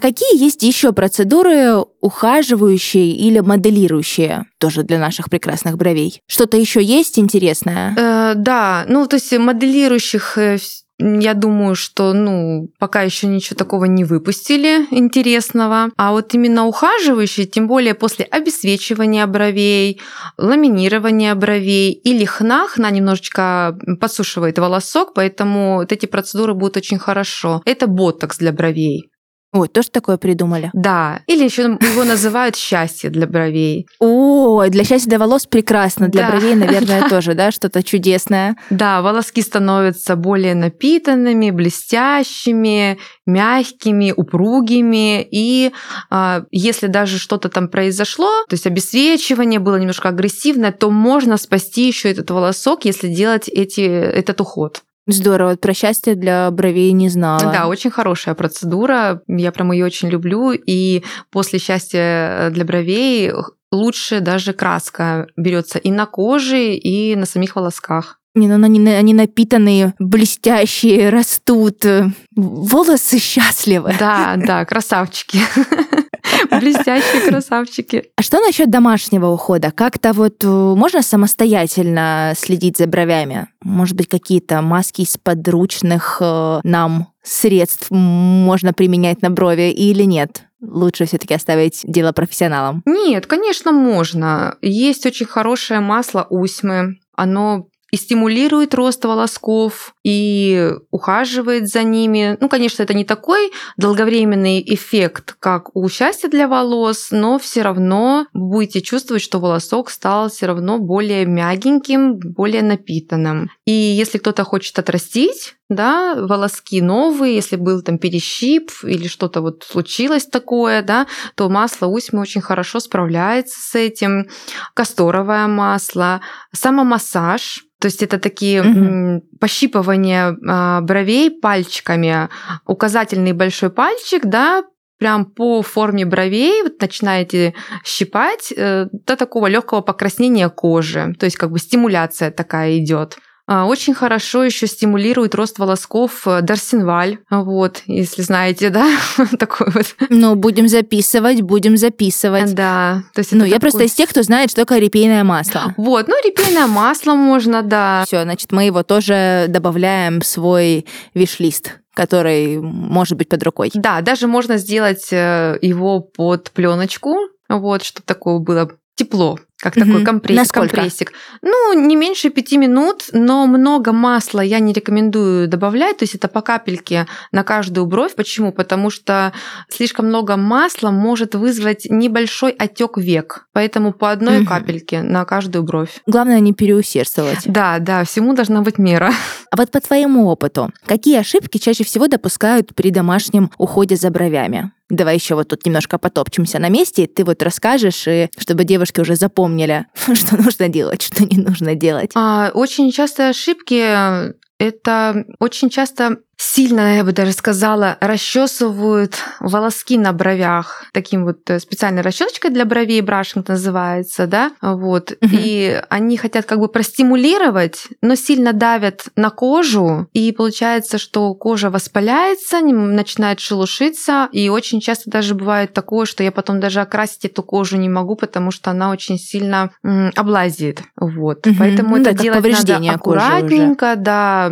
Какие 0.04 0.38
есть 0.38 0.62
еще 0.62 0.92
процедуры, 0.92 1.76
ухаживающие 2.02 3.12
или 3.12 3.40
моделирующие, 3.40 4.44
тоже 4.58 4.82
для 4.82 4.98
наших 4.98 5.30
прекрасных 5.30 5.78
бровей? 5.78 6.20
Что-то 6.26 6.58
еще 6.58 6.82
есть 6.82 7.18
интересное? 7.18 7.94
Э, 7.96 8.34
да, 8.36 8.84
ну 8.86 9.06
то 9.06 9.16
есть 9.16 9.32
моделирующих 9.32 10.36
э, 10.36 10.58
я 10.98 11.32
думаю, 11.32 11.74
что 11.74 12.12
ну, 12.12 12.68
пока 12.78 13.00
еще 13.00 13.28
ничего 13.28 13.56
такого 13.56 13.86
не 13.86 14.04
выпустили 14.04 14.86
интересного. 14.90 15.88
А 15.96 16.12
вот 16.12 16.34
именно 16.34 16.66
ухаживающие, 16.66 17.46
тем 17.46 17.66
более 17.66 17.94
после 17.94 18.26
обесвечивания 18.26 19.26
бровей, 19.26 20.02
ламинирования 20.36 21.34
бровей 21.34 21.92
или 21.92 22.26
хна, 22.26 22.68
хна 22.68 22.90
немножечко 22.90 23.78
подсушивает 23.98 24.58
волосок, 24.58 25.14
поэтому 25.14 25.76
вот 25.76 25.92
эти 25.92 26.04
процедуры 26.04 26.52
будут 26.52 26.76
очень 26.76 26.98
хорошо. 26.98 27.62
Это 27.64 27.86
ботокс 27.86 28.36
для 28.36 28.52
бровей. 28.52 29.10
Ой, 29.54 29.68
тоже 29.68 29.88
такое 29.90 30.16
придумали. 30.16 30.70
Да, 30.72 31.20
или 31.28 31.44
еще 31.44 31.62
его 31.62 32.02
называют 32.02 32.56
счастье 32.56 33.08
для 33.08 33.28
бровей. 33.28 33.86
О, 34.00 34.66
для 34.68 34.82
счастья 34.82 35.08
для 35.08 35.20
волос 35.20 35.46
прекрасно, 35.46 36.08
для 36.08 36.22
Да. 36.22 36.30
бровей, 36.32 36.56
наверное, 36.56 37.08
тоже, 37.08 37.34
да, 37.34 37.52
что-то 37.52 37.84
чудесное. 37.84 38.56
Да, 38.70 39.00
волоски 39.00 39.42
становятся 39.42 40.16
более 40.16 40.56
напитанными, 40.56 41.50
блестящими, 41.52 42.98
мягкими, 43.26 44.12
упругими. 44.16 45.22
И 45.30 45.72
а, 46.10 46.42
если 46.50 46.88
даже 46.88 47.18
что-то 47.18 47.48
там 47.48 47.68
произошло, 47.68 48.44
то 48.48 48.54
есть 48.54 48.66
обесвечивание 48.66 49.60
было 49.60 49.76
немножко 49.76 50.08
агрессивное, 50.08 50.72
то 50.72 50.90
можно 50.90 51.36
спасти 51.36 51.86
еще 51.86 52.10
этот 52.10 52.28
волосок, 52.30 52.84
если 52.86 53.06
делать 53.06 53.48
эти, 53.48 53.82
этот 53.82 54.40
уход. 54.40 54.82
Здорово, 55.06 55.56
про 55.56 55.74
счастье 55.74 56.14
для 56.14 56.50
бровей 56.50 56.92
не 56.92 57.08
знала. 57.08 57.52
Да, 57.52 57.66
очень 57.66 57.90
хорошая 57.90 58.34
процедура. 58.34 59.20
Я 59.28 59.52
прям 59.52 59.72
ее 59.72 59.84
очень 59.84 60.08
люблю. 60.08 60.52
И 60.52 61.04
после 61.30 61.58
счастья 61.58 62.48
для 62.50 62.64
бровей 62.64 63.32
лучше 63.70 64.20
даже 64.20 64.52
краска 64.52 65.26
берется 65.36 65.78
и 65.78 65.90
на 65.90 66.06
коже, 66.06 66.74
и 66.74 67.16
на 67.16 67.26
самих 67.26 67.56
волосках. 67.56 68.20
Не, 68.36 68.48
ну 68.48 68.64
они, 68.64 68.88
они 68.88 69.14
напитанные, 69.14 69.94
блестящие, 70.00 71.10
растут. 71.10 71.84
э, 71.84 72.08
Волосы 72.34 73.18
счастливы. 73.18 73.94
Да, 73.98 74.34
да, 74.36 74.64
красавчики. 74.64 75.38
Блестящие 76.50 77.28
красавчики. 77.28 78.04
А 78.16 78.22
что 78.22 78.40
насчет 78.40 78.70
домашнего 78.70 79.26
ухода? 79.26 79.70
Как-то 79.70 80.12
вот 80.12 80.42
э, 80.42 80.46
можно 80.46 81.02
самостоятельно 81.02 82.34
следить 82.36 82.78
за 82.78 82.86
бровями? 82.86 83.48
Может 83.62 83.96
быть, 83.96 84.08
какие-то 84.08 84.62
маски 84.62 85.02
из 85.02 85.16
подручных 85.16 86.18
э, 86.20 86.60
нам 86.64 87.08
средств 87.22 87.90
можно 87.90 88.72
применять 88.72 89.22
на 89.22 89.30
брови 89.30 89.70
или 89.70 90.04
нет? 90.04 90.44
Лучше 90.60 91.04
все-таки 91.04 91.34
оставить 91.34 91.80
дело 91.84 92.12
профессионалам. 92.12 92.82
Нет, 92.86 93.26
конечно, 93.26 93.72
можно. 93.72 94.56
Есть 94.62 95.04
очень 95.04 95.26
хорошее 95.26 95.80
масло 95.80 96.26
усьмы. 96.30 96.96
Оно 97.14 97.66
и 97.94 97.96
стимулирует 97.96 98.74
рост 98.74 99.04
волосков, 99.04 99.94
и 100.02 100.72
ухаживает 100.90 101.68
за 101.68 101.84
ними. 101.84 102.36
Ну, 102.40 102.48
конечно, 102.48 102.82
это 102.82 102.92
не 102.92 103.04
такой 103.04 103.52
долговременный 103.76 104.60
эффект, 104.66 105.36
как 105.38 105.76
у 105.76 105.88
счастья 105.88 106.28
для 106.28 106.48
волос, 106.48 107.08
но 107.12 107.38
все 107.38 107.62
равно 107.62 108.26
будете 108.34 108.80
чувствовать, 108.80 109.22
что 109.22 109.38
волосок 109.38 109.90
стал 109.90 110.28
все 110.28 110.46
равно 110.46 110.80
более 110.80 111.24
мягеньким, 111.24 112.18
более 112.18 112.62
напитанным. 112.62 113.48
И 113.64 113.70
если 113.70 114.18
кто-то 114.18 114.42
хочет 114.42 114.76
отрастить, 114.76 115.54
да, 115.70 116.14
волоски 116.16 116.80
новые, 116.82 117.34
если 117.34 117.56
был 117.56 117.82
там 117.82 117.98
перещип 117.98 118.70
или 118.82 119.08
что-то 119.08 119.40
вот 119.40 119.64
случилось 119.68 120.26
такое, 120.26 120.82
да, 120.82 121.06
то 121.34 121.48
масло 121.48 121.86
усьмы 121.86 122.20
очень 122.20 122.42
хорошо 122.42 122.80
справляется 122.80 123.60
с 123.60 123.74
этим. 123.74 124.28
Касторовое 124.74 125.46
масло, 125.46 126.20
самомассаж, 126.52 127.64
то 127.80 127.86
есть 127.86 128.02
это 128.02 128.18
такие 128.18 128.60
м, 128.60 129.22
пощипывания 129.40 130.36
а, 130.46 130.80
бровей 130.80 131.30
пальчиками, 131.30 132.28
указательный 132.66 133.32
большой 133.32 133.70
пальчик, 133.70 134.24
да, 134.24 134.64
прям 134.98 135.26
по 135.26 135.62
форме 135.62 136.06
бровей 136.06 136.62
вот 136.62 136.80
начинаете 136.80 137.54
щипать 137.84 138.52
э, 138.56 138.86
до 138.92 139.16
такого 139.16 139.48
легкого 139.48 139.80
покраснения 139.80 140.48
кожи, 140.48 141.14
то 141.18 141.24
есть 141.24 141.36
как 141.36 141.50
бы 141.50 141.58
стимуляция 141.58 142.30
такая 142.30 142.78
идет. 142.78 143.18
А, 143.46 143.66
Очень 143.66 143.92
хорошо 143.92 144.42
еще 144.42 144.66
стимулирует 144.66 145.34
рост 145.34 145.58
волосков 145.58 146.26
э, 146.26 146.40
Дарсинваль, 146.40 147.18
вот, 147.30 147.82
если 147.86 148.22
знаете, 148.22 148.70
да, 148.70 148.88
такой 149.38 149.66
вот. 149.70 149.86
Ну, 150.08 150.34
будем 150.34 150.66
записывать, 150.66 151.42
будем 151.42 151.76
записывать. 151.76 152.54
Да, 152.54 153.02
то 153.14 153.18
есть 153.20 153.32
Ну, 153.32 153.44
я 153.44 153.60
просто 153.60 153.80
такой- 153.80 153.86
из 153.88 153.92
тех, 153.94 154.08
кто 154.08 154.22
знает, 154.22 154.50
что 154.50 154.62
такое 154.62 154.78
репейное 154.78 155.24
масло. 155.24 155.74
Вот, 155.76 156.08
ну 156.08 156.14
репейное 156.24 156.66
масло 156.66 157.14
можно, 157.14 157.62
да. 157.62 158.04
Все, 158.06 158.22
значит, 158.22 158.50
мы 158.50 158.64
его 158.64 158.82
тоже 158.82 159.44
добавляем 159.48 160.20
в 160.22 160.26
свой 160.26 160.86
виш-лист, 161.12 161.80
который 161.92 162.58
может 162.58 163.18
быть 163.18 163.28
под 163.28 163.42
рукой. 163.42 163.70
Да, 163.74 164.00
даже 164.00 164.26
можно 164.26 164.56
сделать 164.56 165.08
э, 165.12 165.58
его 165.60 166.00
под 166.00 166.50
пленочку, 166.52 167.16
вот, 167.50 167.82
чтобы 167.84 168.06
такое 168.06 168.38
было 168.38 168.70
тепло, 168.96 169.38
как 169.64 169.76
Мгм. 169.76 169.86
такой 169.86 170.04
компресс, 170.04 170.36
Насколько? 170.36 170.76
компрессик. 170.76 171.12
Ну, 171.40 171.72
не 171.72 171.96
меньше 171.96 172.28
пяти 172.28 172.58
минут, 172.58 173.04
но 173.12 173.46
много 173.46 173.92
масла 173.92 174.40
я 174.40 174.58
не 174.58 174.74
рекомендую 174.74 175.48
добавлять, 175.48 175.96
то 175.96 176.02
есть 176.02 176.14
это 176.14 176.28
по 176.28 176.42
капельке 176.42 177.06
на 177.32 177.44
каждую 177.44 177.86
бровь. 177.86 178.14
Почему? 178.14 178.52
Потому 178.52 178.90
что 178.90 179.32
слишком 179.70 180.06
много 180.08 180.36
масла 180.36 180.90
может 180.90 181.34
вызвать 181.34 181.86
небольшой 181.88 182.50
отек 182.50 182.98
век, 182.98 183.46
поэтому 183.54 183.92
по 183.94 184.10
одной 184.10 184.38
Мгм. 184.40 184.46
капельке 184.46 185.02
на 185.02 185.24
каждую 185.24 185.62
бровь. 185.62 186.02
Главное 186.06 186.40
не 186.40 186.52
переусердствовать. 186.52 187.40
Да, 187.46 187.78
да, 187.78 188.04
всему 188.04 188.34
должна 188.34 188.60
быть 188.60 188.76
мера. 188.78 189.12
А 189.50 189.56
вот 189.56 189.70
по 189.70 189.80
твоему 189.80 190.26
опыту, 190.28 190.70
какие 190.84 191.18
ошибки 191.18 191.56
чаще 191.56 191.84
всего 191.84 192.06
допускают 192.06 192.74
при 192.74 192.90
домашнем 192.90 193.50
уходе 193.56 193.96
за 193.96 194.10
бровями? 194.10 194.72
Давай 194.94 195.16
еще 195.16 195.34
вот 195.34 195.48
тут 195.48 195.66
немножко 195.66 195.98
потопчемся 195.98 196.58
на 196.58 196.68
месте, 196.68 197.04
и 197.04 197.06
ты 197.06 197.24
вот 197.24 197.42
расскажешь, 197.42 198.06
и 198.06 198.28
чтобы 198.38 198.64
девушки 198.64 199.00
уже 199.00 199.16
запомнили, 199.16 199.86
что 200.14 200.36
нужно 200.36 200.68
делать, 200.68 201.02
что 201.02 201.24
не 201.24 201.38
нужно 201.38 201.74
делать. 201.74 202.12
А, 202.14 202.50
Очень 202.54 202.92
частые 202.92 203.30
ошибки 203.30 204.34
это 204.58 205.24
очень 205.40 205.68
часто 205.68 206.18
сильно, 206.44 206.96
я 206.96 207.04
бы 207.04 207.12
даже 207.12 207.32
сказала, 207.32 207.96
расчесывают 208.00 209.16
волоски 209.40 209.98
на 209.98 210.12
бровях. 210.12 210.84
Таким 210.92 211.24
вот 211.24 211.48
э, 211.48 211.58
специальной 211.58 212.02
расчесочкой 212.02 212.50
для 212.50 212.64
бровей 212.64 213.00
брашинг 213.00 213.48
называется, 213.48 214.26
да, 214.26 214.52
вот. 214.60 215.12
Угу. 215.12 215.30
И 215.32 215.80
они 215.88 216.16
хотят 216.16 216.44
как 216.44 216.58
бы 216.58 216.68
простимулировать, 216.68 217.88
но 218.02 218.14
сильно 218.14 218.52
давят 218.52 219.06
на 219.16 219.30
кожу, 219.30 220.08
и 220.12 220.32
получается, 220.32 220.98
что 220.98 221.34
кожа 221.34 221.70
воспаляется, 221.70 222.60
начинает 222.60 223.40
шелушиться, 223.40 224.28
и 224.32 224.48
очень 224.48 224.80
часто 224.80 225.10
даже 225.10 225.34
бывает 225.34 225.72
такое, 225.72 226.04
что 226.06 226.22
я 226.22 226.32
потом 226.32 226.60
даже 226.60 226.80
окрасить 226.80 227.24
эту 227.24 227.42
кожу 227.42 227.76
не 227.76 227.88
могу, 227.88 228.16
потому 228.16 228.50
что 228.50 228.70
она 228.70 228.90
очень 228.90 229.18
сильно 229.18 229.70
облазит, 230.14 230.82
вот. 230.96 231.46
Угу. 231.46 231.56
Поэтому 231.58 231.96
ну, 231.96 232.02
это 232.02 232.12
делать 232.12 232.44
надо 232.44 232.90
аккуратненько, 232.90 233.94
да, 233.96 234.50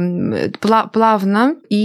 плавно, 0.93 1.57
и 1.69 1.82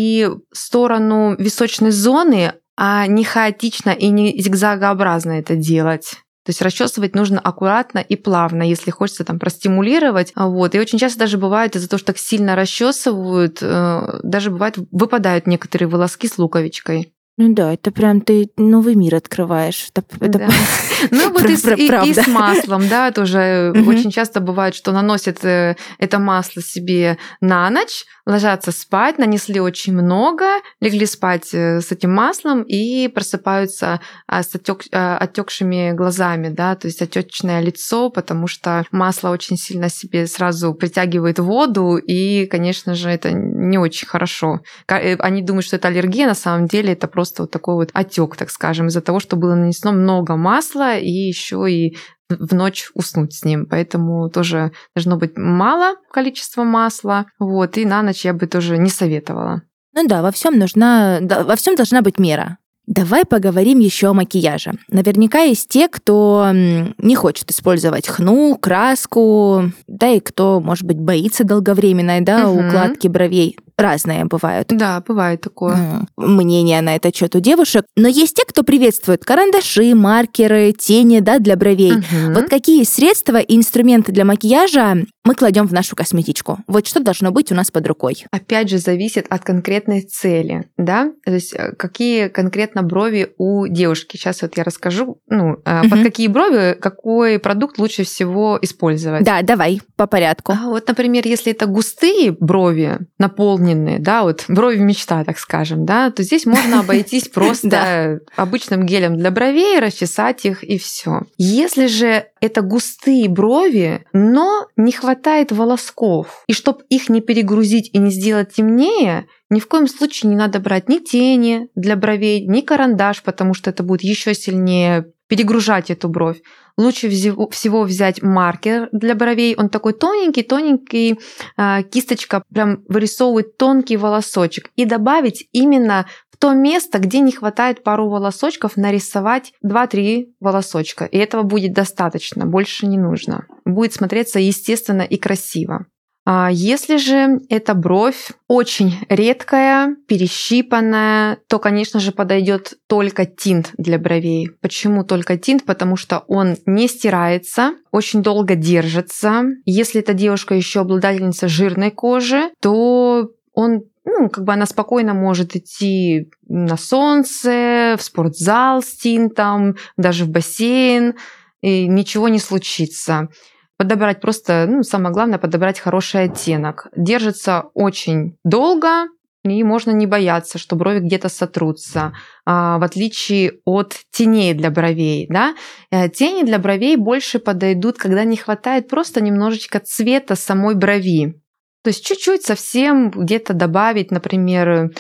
в 0.52 0.58
сторону 0.58 1.36
височной 1.38 1.92
зоны, 1.92 2.54
а 2.76 3.08
не 3.08 3.24
хаотично 3.24 3.90
и 3.92 4.10
не 4.10 4.40
зигзагообразно 4.40 5.32
это 5.32 5.56
делать. 5.56 6.16
То 6.48 6.52
есть 6.52 6.62
расчесывать 6.62 7.14
нужно 7.14 7.42
аккуратно 7.42 8.00
и 8.00 8.16
плавно, 8.16 8.64
если 8.64 8.90
хочется 8.90 9.26
там 9.26 9.38
простимулировать. 9.38 10.32
Вот. 10.34 10.76
И 10.76 10.80
очень 10.80 10.98
часто 10.98 11.20
даже 11.20 11.38
бывает 11.38 11.76
из-за 11.76 11.90
того, 11.90 11.98
что 11.98 12.08
так 12.08 12.18
сильно 12.18 12.56
расчесывают, 12.56 13.58
э, 13.62 14.20
даже 14.24 14.50
бывает 14.50 14.78
выпадают 14.92 15.46
некоторые 15.46 15.90
волоски 15.90 16.30
с 16.30 16.38
луковичкой. 16.38 17.12
Ну 17.40 17.54
да, 17.54 17.74
это 17.74 17.92
прям 17.92 18.22
ты 18.22 18.50
новый 18.58 18.96
мир 18.96 19.14
открываешь. 19.16 19.90
Это, 19.94 20.04
это 20.20 20.40
да. 20.40 20.50
Ну 21.12 21.30
вот 21.34 21.46
и, 21.46 21.54
и, 21.54 22.10
и 22.10 22.14
с 22.14 22.28
маслом, 22.28 22.88
да, 22.90 23.12
тоже 23.12 23.72
очень 23.86 24.10
часто 24.10 24.40
бывает, 24.40 24.74
что 24.74 24.92
наносят 24.92 25.46
э, 25.46 25.76
это 26.00 26.18
масло 26.18 26.64
себе 26.64 27.20
на 27.40 27.70
ночь, 27.70 28.06
ложатся 28.26 28.72
спать, 28.72 29.20
нанесли 29.20 29.60
очень 29.60 29.94
много, 29.94 30.46
легли 30.82 31.06
спать 31.06 31.54
э, 31.54 31.82
с 31.82 31.92
этим 31.92 32.14
маслом 32.14 32.64
и 32.64 33.08
просыпаются 33.08 34.02
а, 34.28 34.42
с 34.42 34.56
отек, 34.56 34.82
а, 34.92 35.18
отекшими 35.18 35.92
глазами, 35.92 36.50
да, 36.50 36.76
то 36.76 36.88
есть 36.88 37.02
отечное 37.02 37.62
лицо, 37.62 38.10
потому 38.10 38.48
что 38.48 38.84
масло 38.92 39.30
очень 39.30 39.58
сильно 39.58 39.90
себе 39.90 40.26
сразу 40.26 40.74
притягивает 40.74 41.40
воду, 41.40 41.98
и, 41.98 42.48
конечно 42.48 42.96
же, 42.96 43.10
это 43.10 43.32
не 43.32 43.78
очень 43.78 44.08
хорошо. 44.08 44.62
Они 44.88 45.44
думают, 45.44 45.66
что 45.66 45.76
это 45.76 45.88
аллергия, 45.90 46.28
на 46.28 46.36
самом 46.36 46.68
деле 46.68 46.94
это 46.94 47.08
просто 47.08 47.27
вот 47.38 47.52
такой 47.52 47.76
вот 47.76 47.90
отек, 47.94 48.36
так 48.36 48.50
скажем, 48.50 48.88
из-за 48.88 49.02
того, 49.02 49.20
что 49.20 49.36
было 49.36 49.56
нанесено 49.56 49.92
много 49.92 50.36
масла 50.36 50.98
и 50.98 51.10
еще 51.10 51.66
и 51.70 51.98
в 52.30 52.54
ночь 52.54 52.90
уснуть 52.94 53.34
с 53.34 53.44
ним. 53.44 53.66
Поэтому 53.66 54.30
тоже 54.30 54.72
должно 54.96 55.18
быть 55.18 55.38
мало 55.38 55.96
количества 56.12 56.64
масла. 56.64 57.26
Вот, 57.40 57.78
и 57.78 57.86
на 57.86 58.02
ночь 58.02 58.26
я 58.26 58.34
бы 58.34 58.48
тоже 58.48 58.78
не 58.78 58.90
советовала. 58.90 59.62
Ну 59.94 60.08
да, 60.08 60.22
во 60.22 60.32
всем 60.32 60.60
нужна, 60.60 61.20
да, 61.22 61.44
во 61.44 61.56
всем 61.56 61.76
должна 61.76 62.02
быть 62.02 62.20
мера. 62.20 62.58
Давай 62.88 63.26
поговорим 63.26 63.80
еще 63.80 64.08
о 64.08 64.14
макияже. 64.14 64.74
Наверняка 64.90 65.42
есть 65.42 65.68
те, 65.68 65.90
кто 65.90 66.50
не 66.54 67.16
хочет 67.16 67.52
использовать 67.52 68.08
хну, 68.08 68.58
краску, 68.58 69.72
да 69.88 70.10
и 70.10 70.20
кто, 70.22 70.62
может 70.62 70.86
быть, 70.86 70.98
боится 70.98 71.44
долговременной 71.44 72.22
да, 72.22 72.50
угу. 72.50 72.66
укладки 72.66 73.08
бровей 73.08 73.58
разные 73.78 74.26
бывают. 74.26 74.68
Да, 74.70 75.04
бывает 75.08 75.42
такое. 75.42 76.08
Мнение 76.18 76.82
на 76.82 76.96
этот 76.96 77.16
счет 77.16 77.36
у 77.36 77.40
девушек. 77.40 77.86
Но 77.96 78.08
есть 78.08 78.36
те, 78.36 78.44
кто 78.46 78.64
приветствует 78.64 79.24
карандаши, 79.24 79.94
маркеры, 79.94 80.74
тени 80.74 81.20
да, 81.20 81.40
для 81.40 81.56
бровей. 81.56 81.94
Угу. 81.94 82.34
Вот 82.34 82.50
какие 82.50 82.84
средства 82.84 83.38
и 83.38 83.56
инструменты 83.56 84.12
для 84.12 84.26
макияжа 84.26 84.98
мы 85.24 85.36
кладем 85.36 85.68
в 85.68 85.74
нашу 85.74 85.96
косметичку? 85.96 86.60
Вот 86.68 86.88
что 86.88 87.02
должно 87.02 87.32
быть 87.32 87.52
у 87.52 87.56
нас 87.56 87.70
под 87.70 87.88
рукой? 87.88 88.26
Опять 88.32 88.70
же, 88.70 88.80
зависит 88.80 89.28
от 89.30 89.44
конкретной 89.44 90.02
цели, 90.02 90.70
да? 90.78 91.12
То 91.24 91.34
есть 91.34 91.54
э, 91.54 91.74
какие 91.78 92.30
конкретно 92.30 92.77
брови 92.82 93.34
у 93.38 93.68
девушки. 93.68 94.18
Сейчас 94.18 94.42
вот 94.42 94.58
я 94.58 94.64
расскажу, 94.64 95.22
ну, 95.28 95.52
угу. 95.52 95.90
под 95.90 96.04
какие 96.04 96.28
брови 96.28 96.78
какой 96.80 97.40
продукт 97.40 97.78
лучше 97.78 98.04
всего 98.04 98.58
использовать. 98.62 99.24
Да, 99.24 99.42
давай 99.42 99.82
по 99.96 100.08
порядку. 100.08 100.54
А 100.54 100.68
вот, 100.68 100.88
например, 100.88 101.24
если 101.26 101.52
это 101.52 101.66
густые 101.66 102.32
брови, 102.32 103.00
наполненные 103.18 104.00
да, 104.00 104.24
вот 104.24 104.46
брови 104.48 104.78
мечта, 104.78 105.24
так 105.24 105.40
скажем, 105.40 105.86
да, 105.86 106.12
то 106.12 106.24
здесь 106.24 106.46
можно 106.46 106.80
обойтись 106.80 107.28
просто 107.28 108.20
обычным 108.36 108.86
гелем 108.86 109.18
для 109.18 109.32
бровей, 109.32 109.80
расчесать 109.80 110.46
их 110.46 110.64
и 110.64 110.78
все. 110.78 111.22
Если 111.38 111.88
же 111.88 112.26
это 112.42 112.62
густые 112.62 113.30
брови, 113.30 114.06
но 114.14 114.68
не 114.76 114.92
хватает 114.92 115.52
волосков, 115.52 116.44
и 116.48 116.54
чтобы 116.54 116.82
их 116.90 117.10
не 117.10 117.22
перегрузить 117.22 117.90
и 117.94 117.98
не 117.98 118.12
сделать 118.12 118.54
темнее, 118.54 119.26
ни 119.50 119.60
в 119.60 119.68
коем 119.68 119.88
случае 119.88 120.30
не 120.30 120.36
надо 120.36 120.60
брать 120.60 120.90
ни 120.90 121.00
тени 121.00 121.70
для 121.76 121.96
бровей, 121.96 122.46
ни 122.46 122.62
карандаш, 122.62 123.24
потому 123.24 123.54
что 123.54 123.70
это 123.70 123.84
будет 123.84 124.04
еще 124.04 124.34
сильнее 124.34 125.12
перегружать 125.28 125.90
эту 125.90 126.10
бровь. 126.10 126.42
Лучше 126.78 127.10
всего 127.10 127.84
взять 127.84 128.22
маркер 128.22 128.90
для 128.92 129.16
бровей. 129.16 129.56
Он 129.56 129.70
такой 129.70 129.94
тоненький, 129.94 130.44
тоненький, 130.44 131.20
а, 131.58 131.84
кисточка 131.84 132.44
прям 132.54 132.84
вырисовывает 132.88 133.58
тонкий 133.58 133.98
волосочек. 133.98 134.70
И 134.76 134.86
добавить 134.86 135.48
именно 135.52 136.08
в 136.32 136.38
то 136.38 136.54
место, 136.54 137.00
где 137.00 137.20
не 137.20 137.32
хватает 137.32 137.84
пару 137.84 138.10
волосочков, 138.10 138.78
нарисовать 138.78 139.54
2-3 139.64 140.28
волосочка. 140.40 141.06
И 141.06 141.18
этого 141.18 141.44
будет 141.44 141.74
достаточно, 141.74 142.46
больше 142.46 142.86
не 142.86 142.98
нужно. 142.98 143.48
Будет 143.66 143.94
смотреться 143.94 144.40
естественно 144.40 145.02
и 145.02 145.18
красиво. 145.18 145.88
А 146.30 146.50
если 146.52 146.98
же 146.98 147.40
эта 147.48 147.74
бровь 147.74 148.32
очень 148.50 149.00
редкая, 149.08 149.96
перещипанная, 150.08 151.38
то, 151.48 151.58
конечно 151.58 152.02
же, 152.02 152.12
подойдет 152.12 152.74
только 152.88 153.26
тинт 153.26 153.72
для 153.78 153.98
бровей. 153.98 154.50
Почему 154.60 155.06
только 155.06 155.38
тинт? 155.38 155.64
Потому 155.64 155.96
что 155.96 156.26
он 156.28 156.58
не 156.66 156.90
стирается, 156.90 157.76
очень 157.94 158.24
долго 158.24 158.56
держится. 158.56 159.44
Если 159.64 160.02
эта 160.02 160.14
девушка 160.14 160.54
еще 160.54 160.82
обладательница 160.82 161.48
жирной 161.48 161.92
кожи, 161.92 162.50
то 162.60 163.30
он 163.54 163.84
ну, 164.04 164.30
как 164.30 164.44
бы 164.44 164.52
она 164.52 164.66
спокойно 164.66 165.14
может 165.14 165.56
идти 165.56 166.30
на 166.50 166.76
солнце, 166.76 167.96
в 167.98 168.02
спортзал 168.02 168.82
с 168.82 168.98
тинтом, 168.98 169.78
даже 169.96 170.26
в 170.26 170.30
бассейн, 170.30 171.16
и 171.62 171.88
ничего 171.88 172.28
не 172.28 172.40
случится 172.40 173.30
подобрать 173.78 174.22
просто, 174.22 174.66
ну, 174.68 174.84
самое 174.84 175.14
главное, 175.14 175.40
подобрать 175.40 175.80
хороший 175.80 176.24
оттенок. 176.24 176.88
Держится 176.96 177.66
очень 177.74 178.38
долго, 178.44 179.08
и 179.44 179.64
можно 179.64 179.92
не 179.92 180.06
бояться, 180.08 180.58
что 180.58 180.76
брови 180.76 181.00
где-то 181.00 181.30
сотрутся, 181.30 182.14
а, 182.46 182.80
в 182.80 182.84
отличие 182.84 183.60
от 183.66 183.96
теней 184.12 184.54
для 184.54 184.72
бровей. 184.72 185.28
Да? 185.30 185.56
Э, 185.92 186.10
тени 186.10 186.44
для 186.44 186.60
бровей 186.60 186.96
больше 186.98 187.40
подойдут, 187.40 187.98
когда 187.98 188.24
не 188.24 188.36
хватает 188.36 188.90
просто 188.90 189.22
немножечко 189.22 189.80
цвета 189.80 190.36
самой 190.36 190.76
брови. 190.76 191.42
То 191.84 191.90
есть 191.90 192.06
чуть-чуть 192.06 192.44
совсем 192.44 193.12
где-то 193.12 193.54
добавить, 193.54 194.12
например, 194.12 194.92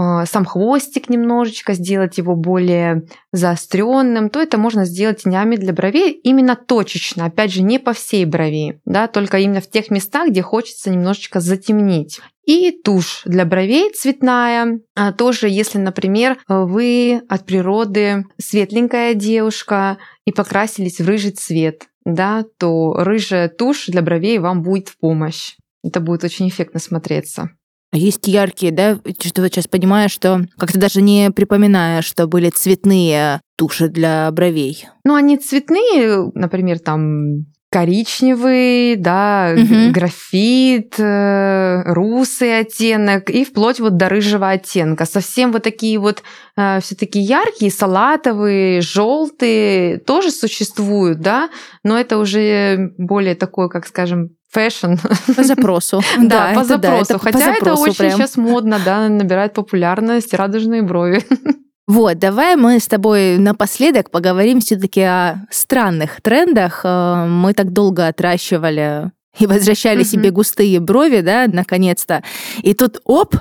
сам 0.00 0.44
хвостик 0.44 1.08
немножечко, 1.08 1.74
сделать 1.74 2.18
его 2.18 2.36
более 2.36 3.06
заостренным, 3.32 4.30
то 4.30 4.40
это 4.40 4.56
можно 4.56 4.84
сделать 4.84 5.24
тенями 5.24 5.56
для 5.56 5.72
бровей 5.72 6.12
именно 6.12 6.54
точечно, 6.54 7.24
опять 7.24 7.52
же, 7.52 7.62
не 7.62 7.78
по 7.78 7.92
всей 7.92 8.24
брови, 8.24 8.80
да, 8.84 9.08
только 9.08 9.38
именно 9.38 9.60
в 9.60 9.68
тех 9.68 9.90
местах, 9.90 10.28
где 10.28 10.42
хочется 10.42 10.90
немножечко 10.90 11.40
затемнить. 11.40 12.20
И 12.44 12.70
тушь 12.70 13.22
для 13.26 13.44
бровей 13.44 13.92
цветная. 13.92 14.80
А 14.94 15.12
тоже, 15.12 15.48
если, 15.50 15.78
например, 15.78 16.38
вы 16.48 17.20
от 17.28 17.44
природы 17.44 18.24
светленькая 18.38 19.12
девушка 19.14 19.98
и 20.24 20.32
покрасились 20.32 21.00
в 21.00 21.06
рыжий 21.06 21.32
цвет, 21.32 21.88
да, 22.06 22.44
то 22.58 22.94
рыжая 22.94 23.48
тушь 23.50 23.86
для 23.88 24.00
бровей 24.00 24.38
вам 24.38 24.62
будет 24.62 24.88
в 24.88 24.98
помощь. 24.98 25.56
Это 25.84 26.00
будет 26.00 26.24
очень 26.24 26.48
эффектно 26.48 26.80
смотреться. 26.80 27.50
Есть 27.92 28.28
яркие, 28.28 28.70
да, 28.70 28.98
что 29.24 29.42
вот 29.42 29.52
сейчас 29.52 29.66
понимаю, 29.66 30.08
что 30.10 30.46
как-то 30.58 30.78
даже 30.78 31.00
не 31.00 31.30
припоминая, 31.30 32.02
что 32.02 32.26
были 32.26 32.50
цветные 32.50 33.40
туши 33.56 33.88
для 33.88 34.30
бровей. 34.30 34.86
Ну, 35.04 35.14
они 35.14 35.38
цветные, 35.38 36.30
например, 36.34 36.80
там 36.80 37.46
коричневый, 37.70 38.96
да, 38.96 39.54
угу. 39.54 39.92
графит, 39.92 40.94
э, 40.98 41.82
русый 41.84 42.60
оттенок 42.60 43.28
и 43.28 43.44
вплоть 43.44 43.78
вот 43.78 43.96
до 43.96 44.08
рыжего 44.08 44.50
оттенка. 44.50 45.04
Совсем 45.04 45.52
вот 45.52 45.64
такие 45.64 45.98
вот 45.98 46.22
э, 46.56 46.80
все-таки 46.80 47.20
яркие, 47.20 47.70
салатовые, 47.70 48.80
желтые 48.80 49.98
тоже 49.98 50.30
существуют, 50.30 51.20
да, 51.20 51.50
но 51.84 51.98
это 51.98 52.18
уже 52.18 52.92
более 52.96 53.34
такой, 53.34 53.68
как 53.68 53.86
скажем, 53.86 54.30
фэшн. 54.50 54.94
По 55.36 55.44
запросу. 55.44 56.02
Да, 56.18 56.52
по 56.54 56.64
запросу. 56.64 57.18
Хотя 57.18 57.54
это 57.54 57.74
очень 57.74 58.10
сейчас 58.10 58.36
модно, 58.36 58.78
да, 58.84 59.08
набирает 59.08 59.54
популярность 59.54 60.34
радужные 60.34 60.82
брови. 60.82 61.24
Вот, 61.88 62.18
давай 62.18 62.54
мы 62.56 62.80
с 62.80 62.86
тобой 62.86 63.38
напоследок 63.38 64.10
поговорим 64.10 64.60
все-таки 64.60 65.00
о 65.00 65.46
странных 65.50 66.20
трендах. 66.20 66.82
Э, 66.84 67.24
мы 67.26 67.54
так 67.54 67.72
долго 67.72 68.06
отращивали 68.08 69.10
и 69.38 69.46
возвращали 69.46 70.02
себе 70.02 70.30
густые 70.30 70.80
брови, 70.80 71.22
да, 71.22 71.46
наконец-то. 71.50 72.22
И 72.62 72.74
тут 72.74 73.00
оп, 73.04 73.36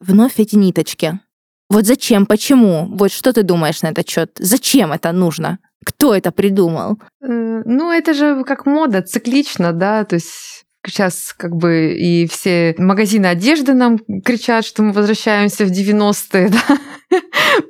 вновь 0.00 0.40
эти 0.40 0.56
ниточки. 0.56 1.20
Вот 1.70 1.86
зачем, 1.86 2.26
почему? 2.26 2.88
Вот 2.90 3.12
что 3.12 3.32
ты 3.32 3.44
думаешь 3.44 3.82
на 3.82 3.88
этот 3.88 4.08
счет? 4.08 4.32
Зачем 4.36 4.92
это 4.92 5.12
нужно? 5.12 5.60
Кто 5.84 6.14
это 6.14 6.30
придумал? 6.32 6.98
Э, 7.20 7.62
ну, 7.64 7.90
это 7.90 8.14
же 8.14 8.44
как 8.44 8.66
мода, 8.66 9.02
циклично, 9.02 9.72
да, 9.72 10.04
то 10.04 10.14
есть 10.14 10.62
Сейчас 10.84 11.32
как 11.36 11.54
бы 11.54 11.94
и 11.94 12.26
все 12.26 12.74
магазины 12.76 13.26
одежды 13.26 13.72
нам 13.72 14.00
кричат, 14.24 14.64
что 14.64 14.82
мы 14.82 14.92
возвращаемся 14.92 15.64
в 15.64 15.70
90-е, 15.70 16.48
да? 17.10 17.18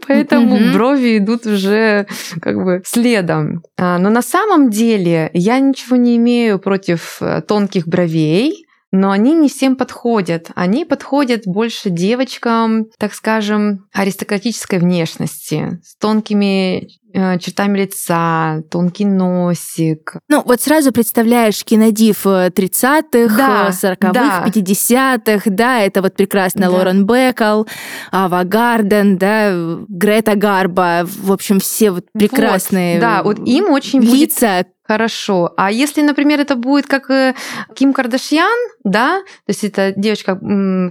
Поэтому 0.09 0.57
mm-hmm. 0.57 0.73
брови 0.73 1.19
идут 1.19 1.45
уже 1.45 2.07
как 2.41 2.57
бы 2.57 2.83
следом. 2.87 3.63
А, 3.77 3.99
но 3.99 4.09
на 4.09 4.23
самом 4.23 4.71
деле 4.71 5.31
я 5.35 5.59
ничего 5.59 5.97
не 5.97 6.17
имею 6.17 6.59
против 6.59 7.19
э, 7.21 7.43
тонких 7.43 7.87
бровей 7.87 8.67
но 8.93 9.11
они 9.11 9.33
не 9.33 9.49
всем 9.49 9.75
подходят. 9.75 10.51
Они 10.55 10.85
подходят 10.85 11.43
больше 11.47 11.89
девочкам, 11.89 12.87
так 12.99 13.15
скажем, 13.15 13.87
аристократической 13.93 14.79
внешности, 14.79 15.81
с 15.83 15.97
тонкими 15.97 16.89
э, 17.15 17.39
чертами 17.39 17.79
лица, 17.79 18.63
тонкий 18.71 19.07
носик. 19.07 20.17
Ну, 20.29 20.43
вот 20.45 20.61
сразу 20.61 20.93
представляешь 20.93 21.65
кинодив 21.65 22.27
30-х, 22.27 23.19
э, 23.19 23.29
да, 23.29 23.71
40-х, 23.71 24.13
да. 24.13 24.45
50-х, 24.47 25.51
да, 25.51 25.81
это 25.81 26.03
вот 26.03 26.15
прекрасно 26.15 26.63
да. 26.63 26.71
Лорен 26.71 27.07
Бэколл, 27.07 27.65
Ава 28.13 28.45
Гарднер, 28.45 29.17
да, 29.17 29.55
Грета 29.89 30.35
Гарбо, 30.35 31.05
в 31.07 31.33
общем, 31.33 31.61
все 31.61 31.93
вот 31.93 32.05
прекрасные 32.13 32.97
вот, 32.97 33.01
Да, 33.01 33.23
вот 33.23 33.39
им 33.39 33.71
очень 33.71 34.01
лица, 34.01 34.11
будет 34.11 34.67
Хорошо. 34.93 35.55
А 35.57 35.73
если, 35.73 36.03
например, 36.03 36.39
это 36.39 36.55
будет 36.55 36.87
как 36.87 37.09
э, 37.09 37.35
Ким 37.75 37.95
Кардашьян, 37.95 38.59
да, 38.85 39.23
то 39.47 39.51
есть 39.51 39.65
это 39.65 39.95
девочка 39.97 40.39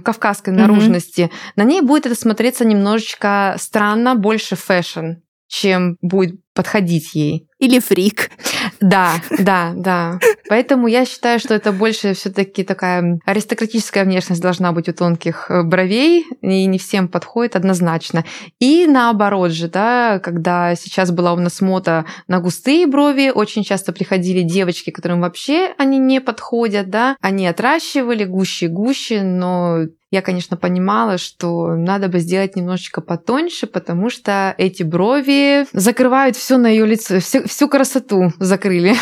кавказской 0.04 0.50
наружности, 0.50 1.20
mm-hmm. 1.20 1.52
на 1.54 1.62
ней 1.62 1.82
будет 1.82 2.06
это 2.06 2.16
смотреться 2.16 2.64
немножечко 2.64 3.54
странно, 3.60 4.16
больше 4.16 4.56
фэшн, 4.56 5.20
чем 5.46 5.98
будет 6.02 6.40
подходить 6.52 7.14
ей. 7.14 7.46
Или 7.60 7.78
фрик. 7.78 8.32
Да, 8.80 9.14
да, 9.38 9.72
да. 9.76 10.18
Поэтому 10.48 10.86
я 10.86 11.04
считаю, 11.04 11.38
что 11.38 11.54
это 11.54 11.72
больше 11.72 12.14
все-таки 12.14 12.64
такая 12.64 13.18
аристократическая 13.24 14.04
внешность 14.04 14.42
должна 14.42 14.72
быть 14.72 14.88
у 14.88 14.92
тонких 14.92 15.50
э, 15.50 15.62
бровей, 15.62 16.26
и 16.40 16.66
не 16.66 16.78
всем 16.78 17.08
подходит 17.08 17.56
однозначно. 17.56 18.24
И 18.58 18.86
наоборот 18.86 19.52
же, 19.52 19.68
да, 19.68 20.18
когда 20.18 20.74
сейчас 20.74 21.10
была 21.10 21.32
у 21.32 21.38
нас 21.38 21.60
мода 21.60 22.04
на 22.28 22.40
густые 22.40 22.86
брови, 22.86 23.30
очень 23.34 23.64
часто 23.64 23.92
приходили 23.92 24.42
девочки, 24.42 24.90
которым 24.90 25.20
вообще 25.20 25.72
они 25.78 25.98
не 25.98 26.20
подходят, 26.20 26.90
да, 26.90 27.16
они 27.20 27.46
отращивали 27.46 28.24
гуще-гуще, 28.24 29.22
но 29.22 29.86
я, 30.12 30.20
конечно, 30.20 30.58
понимала, 30.58 31.16
что 31.16 31.74
надо 31.74 32.08
бы 32.08 32.18
сделать 32.18 32.54
немножечко 32.54 33.00
потоньше, 33.00 33.66
потому 33.66 34.10
что 34.10 34.54
эти 34.58 34.82
брови 34.82 35.66
закрывают 35.72 36.36
все 36.36 36.58
на 36.58 36.66
ее 36.66 36.84
лицо, 36.84 37.18
всю, 37.18 37.48
всю 37.48 37.66
красоту 37.66 38.30
закрыли. 38.52 38.94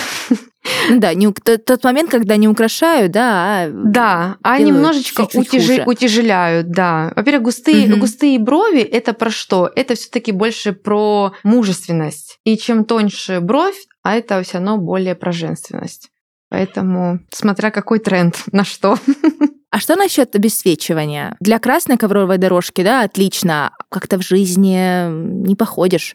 Да, 0.91 1.15
не, 1.15 1.33
тот, 1.33 1.65
тот 1.65 1.85
момент, 1.85 2.11
когда 2.11 2.37
не 2.37 2.47
украшают, 2.47 3.13
да, 3.13 3.65
а 3.65 3.71
Да, 3.73 4.37
а 4.43 4.59
немножечко 4.59 5.23
чуть-чуть 5.23 5.49
утяжи, 5.49 5.83
утяжеляют, 5.87 6.71
да. 6.71 7.13
Во-первых, 7.17 7.43
густые, 7.45 7.91
угу. 7.91 8.01
густые 8.01 8.39
брови 8.39 8.81
это 8.81 9.13
про 9.13 9.31
что? 9.31 9.71
Это 9.75 9.95
все-таки 9.95 10.33
больше 10.33 10.73
про 10.73 11.33
мужественность. 11.43 12.39
И 12.45 12.57
чем 12.57 12.85
тоньше 12.85 13.41
бровь, 13.41 13.87
а 14.03 14.17
это 14.17 14.43
все 14.43 14.59
равно 14.59 14.79
более 14.79 15.15
про 15.15 15.33
женственность. 15.33 16.11
Поэтому, 16.51 17.21
смотря 17.33 17.71
какой 17.71 17.99
тренд, 17.99 18.37
на 18.53 18.65
что. 18.65 18.99
А 19.71 19.79
что 19.79 19.95
насчет 19.97 20.35
обесцвечивания? 20.35 21.37
Для 21.41 21.59
красной 21.61 21.97
ковровой 21.97 22.39
дорожки, 22.39 22.83
да, 22.83 23.03
отлично. 23.03 23.71
Как-то 23.89 24.19
в 24.19 24.23
жизни 24.23 25.09
не 25.47 25.55
походишь. 25.55 26.15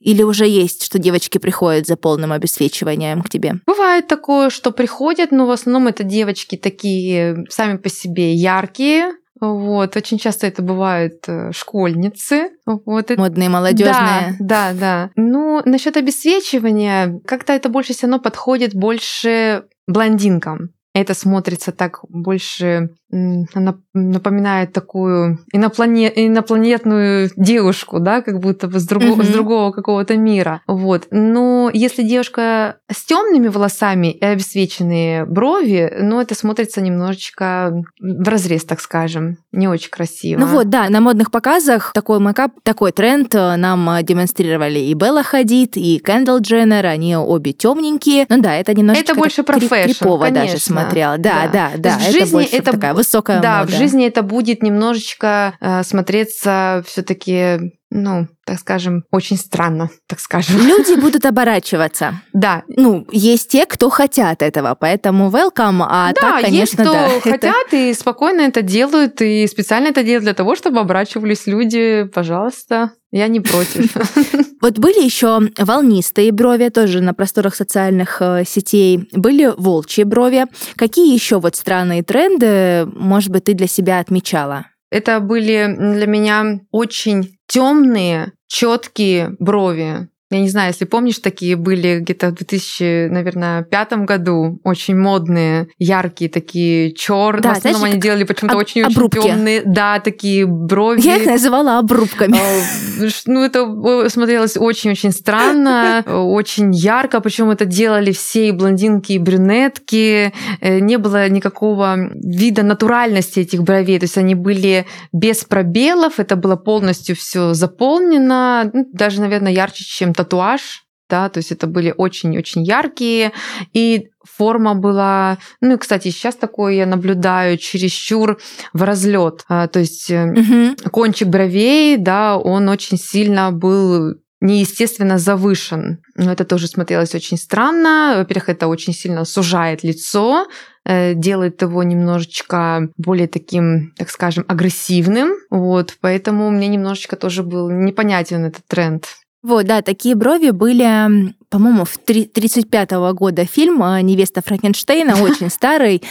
Или 0.00 0.22
уже 0.22 0.46
есть, 0.46 0.84
что 0.84 0.98
девочки 0.98 1.38
приходят 1.38 1.86
за 1.86 1.96
полным 1.96 2.32
обесцвечиванием 2.32 3.22
к 3.22 3.28
тебе? 3.28 3.54
Бывает 3.66 4.08
такое, 4.08 4.50
что 4.50 4.72
приходят, 4.72 5.30
но 5.30 5.46
в 5.46 5.50
основном 5.50 5.86
это 5.86 6.02
девочки 6.02 6.56
такие 6.56 7.44
сами 7.48 7.76
по 7.76 7.88
себе 7.88 8.34
яркие, 8.34 9.12
вот, 9.38 9.96
очень 9.96 10.18
часто 10.18 10.46
это 10.46 10.62
бывают 10.62 11.24
э, 11.28 11.52
школьницы. 11.52 12.52
Вот. 12.64 13.10
Модные, 13.16 13.50
молодежные. 13.50 14.36
Да, 14.40 14.72
да, 14.72 14.72
да. 14.72 15.10
Ну, 15.14 15.60
насчет 15.66 15.96
обесцвечивания, 15.98 17.20
как-то 17.26 17.52
это 17.52 17.68
больше 17.68 17.92
все 17.92 18.06
равно 18.06 18.18
подходит 18.18 18.74
больше 18.74 19.64
блондинкам 19.86 20.70
это 21.00 21.14
смотрится 21.14 21.72
так 21.72 22.00
больше, 22.08 22.90
она 23.10 23.78
напоминает 23.94 24.72
такую 24.72 25.38
инопланет, 25.52 26.12
инопланетную 26.16 27.30
девушку, 27.36 28.00
да, 28.00 28.20
как 28.20 28.40
будто 28.40 28.66
бы 28.66 28.80
с, 28.80 28.86
друго, 28.86 29.06
mm-hmm. 29.06 29.24
с 29.24 29.28
другого 29.28 29.70
какого-то 29.70 30.16
мира. 30.16 30.60
Вот. 30.66 31.06
Но 31.10 31.70
если 31.72 32.02
девушка 32.02 32.78
с 32.90 33.04
темными 33.04 33.48
волосами 33.48 34.10
и 34.12 34.24
обесвеченные 34.24 35.24
брови, 35.24 35.92
ну, 36.00 36.20
это 36.20 36.34
смотрится 36.34 36.80
немножечко 36.80 37.84
в 38.00 38.28
разрез, 38.28 38.64
так 38.64 38.80
скажем. 38.80 39.38
Не 39.52 39.68
очень 39.68 39.90
красиво. 39.90 40.40
Ну 40.40 40.46
вот, 40.46 40.68
да, 40.68 40.88
на 40.88 41.00
модных 41.00 41.30
показах 41.30 41.92
такой 41.94 42.18
make-up, 42.18 42.52
такой 42.62 42.92
тренд 42.92 43.34
э, 43.34 43.56
нам 43.56 43.88
э, 43.90 44.02
демонстрировали 44.02 44.80
и 44.80 44.94
Белла 44.94 45.22
Хадид, 45.22 45.76
и 45.76 45.98
Кендалл 46.04 46.40
Дженнер, 46.40 46.84
они 46.86 47.16
обе 47.16 47.52
темненькие. 47.52 48.26
Ну 48.28 48.42
да, 48.42 48.56
это 48.56 48.74
немножечко 48.74 49.12
это 49.12 49.18
больше 49.18 49.42
про 49.42 49.60
фэшн, 49.60 50.04
конечно. 50.04 50.30
даже 50.30 50.58
смотрела. 50.86 51.18
Да, 51.18 51.48
да, 51.48 51.72
да. 51.76 51.78
да. 51.78 51.98
В 51.98 52.02
это 52.02 52.12
жизни 52.12 52.44
это 52.44 52.72
такая 52.72 52.94
высокая 52.94 53.40
Да, 53.40 53.60
мода. 53.60 53.72
в 53.72 53.74
жизни 53.74 54.06
это 54.06 54.22
будет 54.22 54.62
немножечко 54.62 55.54
э, 55.60 55.82
смотреться 55.82 56.82
все-таки 56.86 57.72
ну, 57.90 58.26
так 58.44 58.58
скажем, 58.58 59.04
очень 59.12 59.36
странно, 59.36 59.90
так 60.08 60.20
скажем. 60.20 60.58
Люди 60.58 61.00
будут 61.00 61.24
оборачиваться. 61.24 62.20
Да. 62.32 62.64
Ну, 62.68 63.06
есть 63.10 63.48
те, 63.50 63.64
кто 63.64 63.90
хотят 63.90 64.42
этого, 64.42 64.76
поэтому 64.78 65.30
welcome, 65.30 65.84
а 65.88 66.12
да, 66.12 66.20
так, 66.20 66.42
конечно, 66.42 66.58
есть 66.60 66.74
кто 66.74 66.92
да. 66.92 67.20
хотят 67.22 67.72
и 67.72 67.94
спокойно 67.94 68.42
это 68.42 68.62
делают, 68.62 69.22
и 69.22 69.46
специально 69.46 69.88
это 69.88 70.02
делают 70.02 70.24
для 70.24 70.34
того, 70.34 70.56
чтобы 70.56 70.80
оборачивались 70.80 71.46
люди. 71.46 72.04
Пожалуйста, 72.12 72.92
я 73.16 73.28
не 73.28 73.40
против. 73.40 73.94
Вот 74.62 74.78
были 74.78 75.04
еще 75.04 75.40
волнистые 75.58 76.32
брови, 76.32 76.70
тоже 76.70 77.00
на 77.00 77.12
просторах 77.14 77.54
социальных 77.54 78.20
э, 78.20 78.42
сетей. 78.44 79.06
Были 79.12 79.52
волчьи 79.56 80.02
брови. 80.02 80.46
Какие 80.76 81.14
еще 81.14 81.38
вот 81.38 81.54
странные 81.54 82.02
тренды, 82.02 82.86
может 82.86 83.30
быть, 83.30 83.44
ты 83.44 83.54
для 83.54 83.68
себя 83.68 84.00
отмечала? 84.00 84.66
Это 84.90 85.20
были 85.20 85.72
для 85.78 86.06
меня 86.06 86.60
очень 86.72 87.36
темные, 87.46 88.32
четкие 88.48 89.36
брови. 89.38 90.08
Я 90.28 90.40
не 90.40 90.48
знаю, 90.48 90.72
если 90.72 90.86
помнишь, 90.86 91.20
такие 91.20 91.54
были 91.54 92.00
где-то 92.00 92.30
в 92.30 92.34
2000, 92.34 93.08
наверное, 93.10 93.62
пятом 93.62 94.06
году, 94.06 94.60
очень 94.64 94.96
модные, 94.96 95.68
яркие 95.78 96.28
такие 96.28 96.92
черные. 96.94 97.42
Да, 97.42 97.54
в 97.54 97.58
основном 97.58 97.80
знаешь, 97.80 97.92
они 97.94 98.02
делали 98.02 98.24
почему-то 98.24 98.56
очень-очень 98.56 99.08
темные. 99.10 99.62
Да, 99.64 100.00
такие 100.00 100.44
брови. 100.44 101.00
Я 101.00 101.18
их 101.18 101.26
называла 101.26 101.78
обрубками. 101.78 102.36
А, 102.36 103.08
ну, 103.26 103.44
это 103.44 104.08
смотрелось 104.08 104.56
очень-очень 104.56 105.12
странно, 105.12 106.02
очень 106.04 106.74
ярко, 106.74 107.20
причем 107.20 107.50
это 107.50 107.64
делали 107.64 108.10
все 108.10 108.48
и 108.48 108.50
блондинки, 108.50 109.12
и 109.12 109.18
брюнетки. 109.18 110.32
Э, 110.60 110.80
не 110.80 110.98
было 110.98 111.28
никакого 111.28 111.96
вида 112.14 112.64
натуральности 112.64 113.40
этих 113.40 113.62
бровей, 113.62 114.00
то 114.00 114.04
есть 114.04 114.18
они 114.18 114.34
были 114.34 114.86
без 115.12 115.44
пробелов, 115.44 116.18
это 116.18 116.34
было 116.34 116.56
полностью 116.56 117.14
все 117.14 117.54
заполнено, 117.54 118.68
ну, 118.72 118.88
даже, 118.92 119.20
наверное, 119.20 119.52
ярче, 119.52 119.84
чем 119.84 120.15
татуаж, 120.16 120.86
да, 121.08 121.28
то 121.28 121.38
есть 121.38 121.52
это 121.52 121.66
были 121.66 121.94
очень-очень 121.96 122.64
яркие, 122.64 123.32
и 123.72 124.08
форма 124.24 124.74
была, 124.74 125.38
ну 125.60 125.74
и, 125.74 125.78
кстати, 125.78 126.08
сейчас 126.08 126.34
такое 126.34 126.74
я 126.74 126.86
наблюдаю 126.86 127.58
чересчур 127.58 128.38
в 128.72 128.82
разлет, 128.82 129.44
а, 129.48 129.68
то 129.68 129.78
есть 129.78 130.10
угу. 130.10 130.90
кончик 130.90 131.28
бровей, 131.28 131.96
да, 131.96 132.36
он 132.36 132.68
очень 132.68 132.98
сильно 132.98 133.52
был 133.52 134.16
неестественно 134.40 135.18
завышен. 135.18 135.98
Это 136.16 136.44
тоже 136.44 136.66
смотрелось 136.66 137.14
очень 137.14 137.38
странно. 137.38 138.14
Во-первых, 138.18 138.50
это 138.50 138.68
очень 138.68 138.92
сильно 138.92 139.24
сужает 139.24 139.82
лицо, 139.82 140.46
э, 140.84 141.14
делает 141.14 141.62
его 141.62 141.82
немножечко 141.82 142.90
более 142.98 143.28
таким, 143.28 143.92
так 143.96 144.10
скажем, 144.10 144.44
агрессивным. 144.46 145.30
Вот, 145.50 145.96
поэтому 146.00 146.50
мне 146.50 146.68
немножечко 146.68 147.16
тоже 147.16 147.42
был 147.42 147.70
непонятен 147.70 148.44
этот 148.44 148.66
тренд. 148.66 149.06
Вот, 149.46 149.64
да, 149.64 149.80
такие 149.80 150.16
брови 150.16 150.50
были 150.50 151.32
по-моему, 151.48 151.84
в 151.84 151.98
35-го 152.06 153.14
года 153.14 153.44
фильм 153.44 153.82
э, 153.82 154.02
«Невеста 154.02 154.42
Франкенштейна», 154.44 155.22
очень 155.22 155.50
старый, 155.50 156.02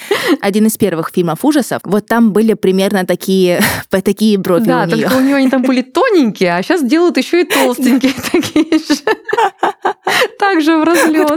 один 0.41 0.67
из 0.67 0.77
первых 0.77 1.11
фильмов 1.13 1.43
ужасов. 1.43 1.81
Вот 1.83 2.05
там 2.05 2.31
были 2.31 2.53
примерно 2.53 3.05
такие, 3.05 3.61
такие 3.89 4.37
брови 4.37 4.65
да, 4.65 4.83
у 4.83 4.85
нее. 4.85 5.07
только 5.07 5.17
у 5.17 5.21
нее 5.21 5.35
они 5.35 5.49
там 5.49 5.63
были 5.63 5.81
тоненькие, 5.81 6.55
а 6.55 6.63
сейчас 6.63 6.83
делают 6.83 7.17
еще 7.17 7.41
и 7.41 7.43
толстенькие 7.45 8.13
такие 8.31 8.79
же. 8.79 9.01
Также 10.39 10.77
в 10.77 10.83
разлет. 10.83 11.29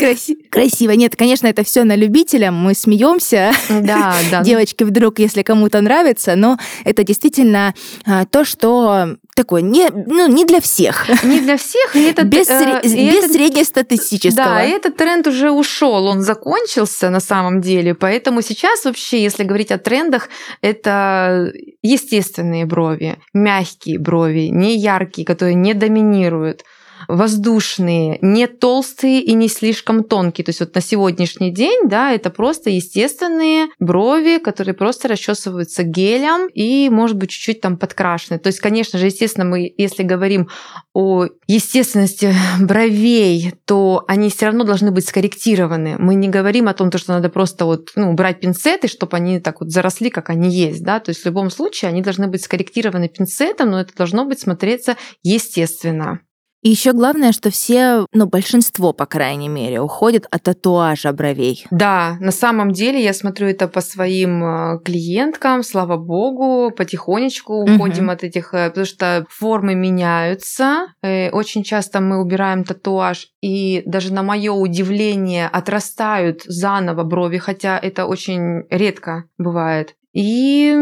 Красиво. 0.51 0.93
Нет, 0.93 1.17
конечно, 1.17 1.47
это 1.47 1.65
все 1.65 1.85
на 1.85 1.97
любителя. 1.97 2.51
Мы 2.51 2.75
смеемся. 2.75 3.53
Да, 3.69 4.15
да. 4.31 4.43
Девочки, 4.43 4.85
вдруг, 4.85 5.19
если 5.19 5.43
кому-то 5.43 5.81
нравится, 5.81 6.37
но 6.37 6.59
это 6.85 7.05
действительно 7.05 7.75
а, 8.07 8.27
то, 8.27 8.45
что 8.45 9.17
такое 9.35 9.63
не, 9.63 9.89
ну, 9.91 10.27
не 10.29 10.45
для 10.45 10.61
всех. 10.61 11.07
Не 11.23 11.41
для 11.41 11.57
всех, 11.57 11.95
и 11.95 12.03
это 12.03 12.25
без, 12.25 12.49
э, 12.51 12.81
без 12.83 13.71
это, 13.75 13.88
среднестатистического. 13.97 14.45
Да, 14.45 14.63
этот 14.63 14.97
тренд 14.97 15.27
уже 15.27 15.51
ушел, 15.51 16.07
он 16.07 16.21
закончился 16.23 17.11
на 17.11 17.21
самом 17.21 17.61
деле. 17.61 17.95
Поэтому 17.95 18.43
сейчас 18.43 18.85
вообще, 18.85 19.23
если 19.23 19.45
говорить 19.45 19.71
о 19.71 19.79
трендах, 19.79 20.29
это 20.61 21.53
естественные 21.83 22.67
брови, 22.67 23.17
мягкие 23.33 23.99
брови, 23.99 24.49
не 24.51 24.77
яркие, 24.77 25.27
которые 25.27 25.55
не 25.55 25.75
доминируют 25.75 26.65
воздушные, 27.07 28.19
не 28.23 28.47
толстые 28.47 29.23
и 29.23 29.35
не 29.35 29.49
слишком 29.49 30.05
тонкие. 30.05 30.45
То 30.45 30.51
есть 30.51 30.61
вот 30.61 30.75
на 30.75 30.81
сегодняшний 30.81 31.53
день, 31.53 31.89
да, 31.89 32.13
это 32.13 32.31
просто 32.31 32.71
естественные 32.71 33.69
брови, 33.79 34.39
которые 34.39 34.75
просто 34.75 35.09
расчесываются 35.09 35.83
гелем 35.83 36.49
и, 36.49 36.89
может 36.91 37.17
быть, 37.17 37.31
чуть-чуть 37.31 37.61
там 37.61 37.77
подкрашены. 37.77 38.39
То 38.39 38.49
есть, 38.49 38.61
конечно 38.61 38.99
же, 38.99 39.07
естественно, 39.07 39.45
мы, 39.45 39.73
если 39.77 40.03
говорим 40.03 40.49
о 40.95 41.27
естественности 41.47 42.35
бровей, 42.61 43.55
то 43.65 44.05
они 44.09 44.31
все 44.31 44.47
равно 44.47 44.65
должны 44.65 44.91
быть 44.91 45.07
скорректированы. 45.07 45.97
Мы 45.99 46.15
не 46.15 46.29
говорим 46.29 46.69
о 46.69 46.75
том, 46.75 46.91
что 46.97 47.13
надо 47.13 47.29
просто 47.29 47.65
вот, 47.65 47.91
ну, 47.95 48.13
брать 48.15 48.41
пинцеты, 48.41 48.89
чтобы 48.89 49.17
они 49.17 49.41
так 49.41 49.61
вот 49.61 49.71
заросли, 49.71 50.11
как 50.11 50.31
они 50.31 50.51
есть, 50.51 50.83
да, 50.83 51.01
то 51.01 51.11
есть 51.11 51.23
в 51.23 51.27
любом 51.27 51.51
случае 51.51 51.91
они 51.91 52.03
должны 52.03 52.27
быть 52.29 52.43
скорректированы 52.43 53.09
пинцетом, 53.09 53.71
но 53.71 53.81
это 53.81 53.95
должно 53.95 54.25
быть 54.25 54.41
смотреться 54.41 54.97
естественно. 55.23 56.21
И 56.63 56.71
еще 56.71 56.93
главное, 56.93 57.33
что 57.33 57.51
все, 57.51 58.07
ну, 58.13 58.27
большинство, 58.27 58.93
по 58.93 59.07
крайней 59.07 59.49
мере, 59.49 59.81
уходят 59.81 60.27
от 60.31 60.43
татуажа 60.43 61.13
бровей. 61.13 61.67
Да, 61.71 62.17
на 62.21 62.33
самом 62.33 62.73
деле 62.73 63.03
я 63.03 63.13
смотрю 63.13 63.47
это 63.49 63.69
по 63.69 63.81
своим 63.81 64.45
э, 64.45 64.81
клиенткам, 64.85 65.63
слава 65.63 65.97
богу, 65.97 66.73
потихонечку 66.73 67.63
уходим 67.63 68.05
угу. 68.05 68.13
от 68.13 68.25
этих, 68.25 68.55
э, 68.55 68.71
потому 68.71 68.87
что 68.87 69.25
формы 69.31 69.75
меняются. 69.75 70.89
Э, 71.03 71.31
очень 71.31 71.63
часто 71.63 72.01
мы 72.01 72.21
убираем 72.21 72.65
татуаж, 72.65 73.29
и 73.41 73.83
даже 73.87 74.13
на 74.13 74.23
мое 74.23 74.53
удивление 74.53 75.47
отрастают 75.47 76.43
заново 76.45 77.05
брови, 77.05 77.39
хотя 77.39 77.79
это 77.79 78.07
очень 78.07 78.65
редко 78.71 79.25
бывает. 79.39 79.95
И 80.13 80.75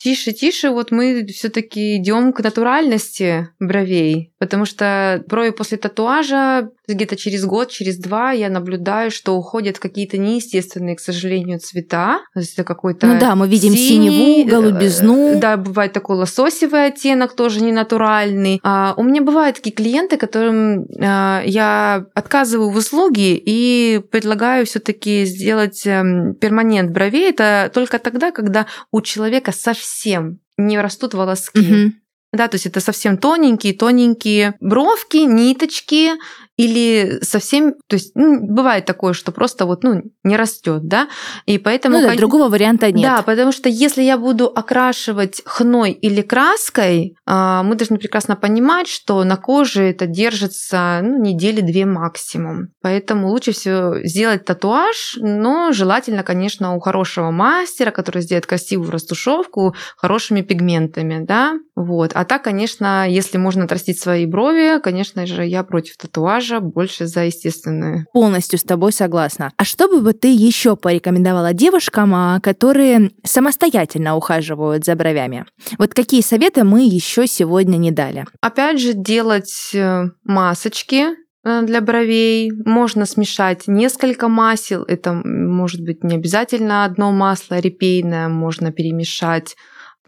тише, 0.00 0.32
тише, 0.32 0.70
вот 0.70 0.90
мы 0.90 1.26
все-таки 1.26 1.96
идем 1.96 2.32
к 2.32 2.40
натуральности 2.40 3.48
бровей, 3.60 4.32
потому 4.38 4.64
что 4.64 5.22
брови 5.28 5.50
после 5.50 5.76
татуажа 5.76 6.70
где-то 6.94 7.16
через 7.16 7.44
год, 7.44 7.70
через 7.70 7.98
два 7.98 8.32
я 8.32 8.48
наблюдаю, 8.48 9.10
что 9.10 9.36
уходят 9.36 9.78
какие-то 9.78 10.18
неестественные, 10.18 10.96
к 10.96 11.00
сожалению, 11.00 11.58
цвета. 11.58 12.20
То 12.34 12.40
есть 12.40 12.54
это 12.54 12.64
какой-то 12.64 13.06
Ну 13.06 13.18
да, 13.18 13.34
мы 13.34 13.48
видим 13.48 13.72
синий, 13.72 14.10
синеву, 14.10 14.50
голубизну. 14.50 15.38
Да, 15.40 15.56
бывает 15.56 15.92
такой 15.92 16.16
лососевый 16.16 16.86
оттенок, 16.86 17.34
тоже 17.34 17.60
не 17.62 17.72
натуральный. 17.72 18.60
А 18.62 18.94
у 18.96 19.02
меня 19.02 19.22
бывают 19.22 19.56
такие 19.56 19.72
клиенты, 19.72 20.16
которым 20.16 20.86
а, 21.00 21.42
я 21.44 22.06
отказываю 22.14 22.70
в 22.70 22.76
услуге 22.76 23.36
и 23.36 24.00
предлагаю 24.10 24.66
все-таки 24.66 25.24
сделать 25.24 25.86
эм, 25.86 26.34
перманент 26.34 26.90
бровей. 26.90 27.30
Это 27.30 27.70
только 27.72 27.98
тогда, 27.98 28.30
когда 28.30 28.66
у 28.90 29.00
человека 29.00 29.52
совсем 29.52 30.40
не 30.56 30.80
растут 30.80 31.14
волоски. 31.14 31.60
Угу. 31.60 31.92
Да, 32.32 32.46
то 32.46 32.54
есть 32.54 32.66
это 32.66 32.78
совсем 32.78 33.18
тоненькие, 33.18 33.74
тоненькие 33.74 34.54
бровки, 34.60 35.16
ниточки, 35.16 36.12
или 36.60 37.20
совсем, 37.22 37.72
то 37.86 37.96
есть 37.96 38.12
ну, 38.14 38.38
бывает 38.46 38.84
такое, 38.84 39.14
что 39.14 39.32
просто 39.32 39.64
вот 39.64 39.82
ну 39.82 40.02
не 40.24 40.36
растет, 40.36 40.86
да, 40.86 41.08
и 41.46 41.56
поэтому 41.56 41.98
ну, 41.98 42.06
да, 42.06 42.14
другого 42.16 42.50
варианта 42.50 42.92
нет. 42.92 43.02
Да, 43.02 43.22
потому 43.22 43.50
что 43.50 43.70
если 43.70 44.02
я 44.02 44.18
буду 44.18 44.44
окрашивать 44.46 45.40
хной 45.46 45.92
или 45.92 46.20
краской, 46.20 47.16
а, 47.24 47.62
мы 47.62 47.76
должны 47.76 47.96
прекрасно 47.96 48.36
понимать, 48.36 48.88
что 48.88 49.24
на 49.24 49.38
коже 49.38 49.84
это 49.84 50.06
держится 50.06 51.00
ну, 51.02 51.22
недели 51.22 51.62
две 51.62 51.86
максимум, 51.86 52.68
поэтому 52.82 53.28
лучше 53.28 53.52
всего 53.52 53.96
сделать 54.04 54.44
татуаж, 54.44 55.16
но 55.18 55.72
желательно, 55.72 56.22
конечно, 56.22 56.76
у 56.76 56.80
хорошего 56.80 57.30
мастера, 57.30 57.90
который 57.90 58.20
сделает 58.20 58.44
красивую 58.44 58.90
растушевку 58.90 59.74
хорошими 59.96 60.42
пигментами, 60.42 61.24
да, 61.24 61.54
вот. 61.74 62.10
А 62.12 62.26
так, 62.26 62.44
конечно, 62.44 63.08
если 63.08 63.38
можно 63.38 63.64
отрастить 63.64 63.98
свои 63.98 64.26
брови, 64.26 64.78
конечно 64.82 65.24
же, 65.24 65.46
я 65.46 65.62
против 65.62 65.96
татуажа 65.96 66.49
тоже 66.50 66.60
больше 66.60 67.06
за 67.06 67.24
естественное. 67.24 68.06
Полностью 68.12 68.58
с 68.58 68.62
тобой 68.62 68.92
согласна. 68.92 69.52
А 69.56 69.64
что 69.64 69.88
бы 69.88 70.12
ты 70.12 70.32
еще 70.32 70.76
порекомендовала 70.76 71.52
девушкам, 71.52 72.14
а, 72.14 72.40
которые 72.40 73.10
самостоятельно 73.24 74.16
ухаживают 74.16 74.84
за 74.84 74.94
бровями? 74.96 75.46
Вот 75.78 75.94
какие 75.94 76.22
советы 76.22 76.64
мы 76.64 76.82
еще 76.82 77.26
сегодня 77.26 77.76
не 77.76 77.90
дали? 77.90 78.24
Опять 78.40 78.80
же, 78.80 78.94
делать 78.94 79.70
э, 79.74 80.04
масочки 80.24 81.06
э, 81.44 81.62
для 81.62 81.80
бровей. 81.80 82.50
Можно 82.64 83.06
смешать 83.06 83.64
несколько 83.66 84.28
масел. 84.28 84.82
Это 84.82 85.12
может 85.12 85.82
быть 85.82 86.02
не 86.02 86.16
обязательно 86.16 86.84
одно 86.84 87.12
масло 87.12 87.58
репейное. 87.58 88.28
Можно 88.28 88.72
перемешать 88.72 89.56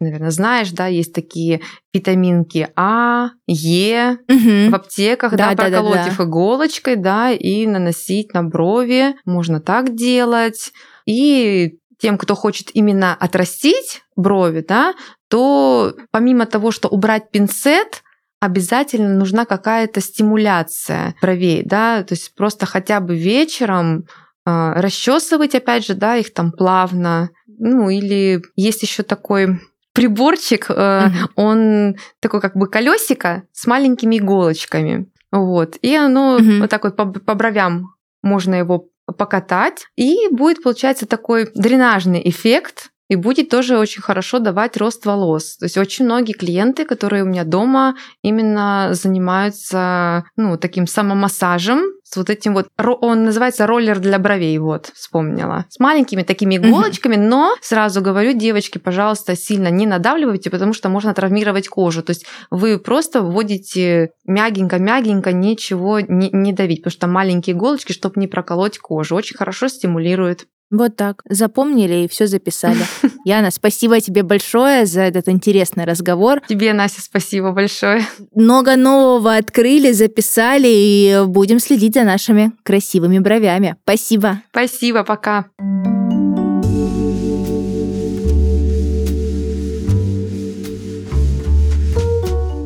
наверное, 0.00 0.30
знаешь, 0.30 0.70
да, 0.72 0.86
есть 0.86 1.12
такие 1.12 1.60
витаминки 1.92 2.68
А, 2.76 3.30
Е 3.46 4.18
угу. 4.28 4.70
в 4.70 4.74
аптеках, 4.74 5.32
да, 5.32 5.54
да, 5.54 5.64
проколоть 5.64 5.94
да, 5.94 6.06
да, 6.06 6.16
да. 6.16 6.24
иголочкой, 6.24 6.96
да, 6.96 7.30
и 7.30 7.66
наносить 7.66 8.34
на 8.34 8.42
брови. 8.42 9.14
Можно 9.24 9.60
так 9.60 9.94
делать. 9.94 10.72
И 11.06 11.78
тем, 11.98 12.18
кто 12.18 12.34
хочет 12.34 12.70
именно 12.74 13.14
отрастить 13.14 14.02
брови, 14.16 14.64
да, 14.66 14.94
то 15.28 15.94
помимо 16.10 16.46
того, 16.46 16.72
что 16.72 16.88
убрать 16.88 17.30
пинцет, 17.30 18.02
обязательно 18.40 19.14
нужна 19.14 19.44
какая-то 19.44 20.00
стимуляция 20.00 21.14
бровей, 21.22 21.62
да, 21.64 22.02
то 22.02 22.14
есть 22.14 22.34
просто 22.34 22.66
хотя 22.66 22.98
бы 22.98 23.16
вечером 23.16 24.06
э, 24.44 24.72
расчесывать, 24.74 25.54
опять 25.54 25.86
же, 25.86 25.94
да, 25.94 26.16
их 26.16 26.34
там 26.34 26.50
плавно. 26.50 27.30
Ну, 27.46 27.88
или 27.88 28.42
есть 28.56 28.82
еще 28.82 29.04
такой 29.04 29.60
приборчик, 29.92 30.70
mm-hmm. 30.70 31.10
он 31.36 31.96
такой 32.20 32.40
как 32.40 32.56
бы 32.56 32.68
колесико 32.68 33.44
с 33.52 33.66
маленькими 33.66 34.18
иголочками. 34.18 35.06
Вот. 35.30 35.76
И 35.82 35.94
оно 35.94 36.38
mm-hmm. 36.38 36.60
вот 36.60 36.70
так 36.70 36.84
вот 36.84 36.96
по, 36.96 37.06
по 37.06 37.34
бровям 37.34 37.94
можно 38.22 38.54
его 38.54 38.88
покатать, 39.18 39.86
и 39.96 40.28
будет, 40.30 40.62
получается, 40.62 41.06
такой 41.06 41.50
дренажный 41.54 42.22
эффект, 42.28 42.91
и 43.12 43.16
будет 43.16 43.50
тоже 43.50 43.76
очень 43.76 44.00
хорошо 44.00 44.38
давать 44.38 44.78
рост 44.78 45.04
волос. 45.04 45.58
То 45.58 45.66
есть 45.66 45.76
очень 45.76 46.06
многие 46.06 46.32
клиенты, 46.32 46.86
которые 46.86 47.24
у 47.24 47.26
меня 47.26 47.44
дома 47.44 47.94
именно 48.22 48.88
занимаются 48.92 50.24
ну, 50.36 50.56
таким 50.56 50.86
самомассажем, 50.86 51.82
с 52.04 52.16
вот 52.16 52.30
этим 52.30 52.54
вот, 52.54 52.68
он 52.78 53.24
называется 53.24 53.66
роллер 53.66 53.98
для 53.98 54.18
бровей, 54.18 54.56
вот, 54.56 54.92
вспомнила. 54.94 55.66
С 55.68 55.78
маленькими 55.78 56.22
такими 56.22 56.56
иголочками, 56.56 57.16
но 57.16 57.54
сразу 57.60 58.00
говорю, 58.00 58.32
девочки, 58.32 58.78
пожалуйста, 58.78 59.36
сильно 59.36 59.68
не 59.68 59.86
надавливайте, 59.86 60.48
потому 60.48 60.72
что 60.72 60.88
можно 60.88 61.12
травмировать 61.12 61.68
кожу. 61.68 62.02
То 62.02 62.12
есть 62.12 62.24
вы 62.50 62.78
просто 62.78 63.20
вводите 63.20 64.12
мягенько-мягенько, 64.26 65.32
ничего 65.32 66.00
не, 66.00 66.30
не 66.32 66.54
давить, 66.54 66.82
потому 66.82 66.92
что 66.92 67.06
маленькие 67.08 67.56
иголочки, 67.56 67.92
чтобы 67.92 68.18
не 68.20 68.26
проколоть 68.26 68.78
кожу, 68.78 69.16
очень 69.16 69.36
хорошо 69.36 69.68
стимулируют 69.68 70.46
вот 70.72 70.96
так. 70.96 71.22
Запомнили 71.28 72.04
и 72.04 72.08
все 72.08 72.26
записали. 72.26 72.84
Яна, 73.24 73.50
спасибо 73.50 74.00
тебе 74.00 74.22
большое 74.22 74.86
за 74.86 75.02
этот 75.02 75.28
интересный 75.28 75.84
разговор. 75.84 76.40
Тебе, 76.48 76.72
Настя, 76.72 77.02
спасибо 77.02 77.52
большое. 77.52 78.02
Много 78.34 78.76
нового 78.76 79.36
открыли, 79.36 79.92
записали 79.92 80.68
и 80.68 81.24
будем 81.26 81.60
следить 81.60 81.94
за 81.94 82.02
нашими 82.02 82.52
красивыми 82.64 83.18
бровями. 83.18 83.76
Спасибо. 83.84 84.40
Спасибо, 84.50 85.04
пока. 85.04 85.46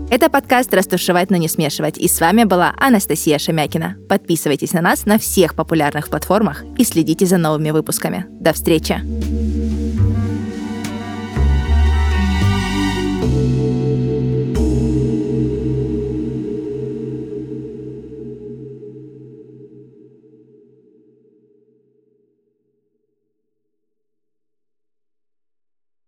Это 0.08 0.30
подкаст 0.30 0.72
«Растушевать, 0.72 1.30
но 1.30 1.36
не 1.36 1.48
смешивать». 1.48 1.98
И 1.98 2.06
с 2.06 2.20
вами 2.20 2.44
была 2.44 2.72
Анастасия 2.78 3.38
Шемякина. 3.38 3.96
Подписывайтесь 4.08 4.72
на 4.72 4.80
нас 4.80 5.04
на 5.04 5.18
всех 5.18 5.56
популярных 5.56 6.08
платформах 6.08 6.64
и 6.78 6.84
следите 6.84 7.26
за 7.26 7.38
новыми 7.38 7.70
выпусками. 7.70 8.26
До 8.30 8.52
встречи! 8.52 9.55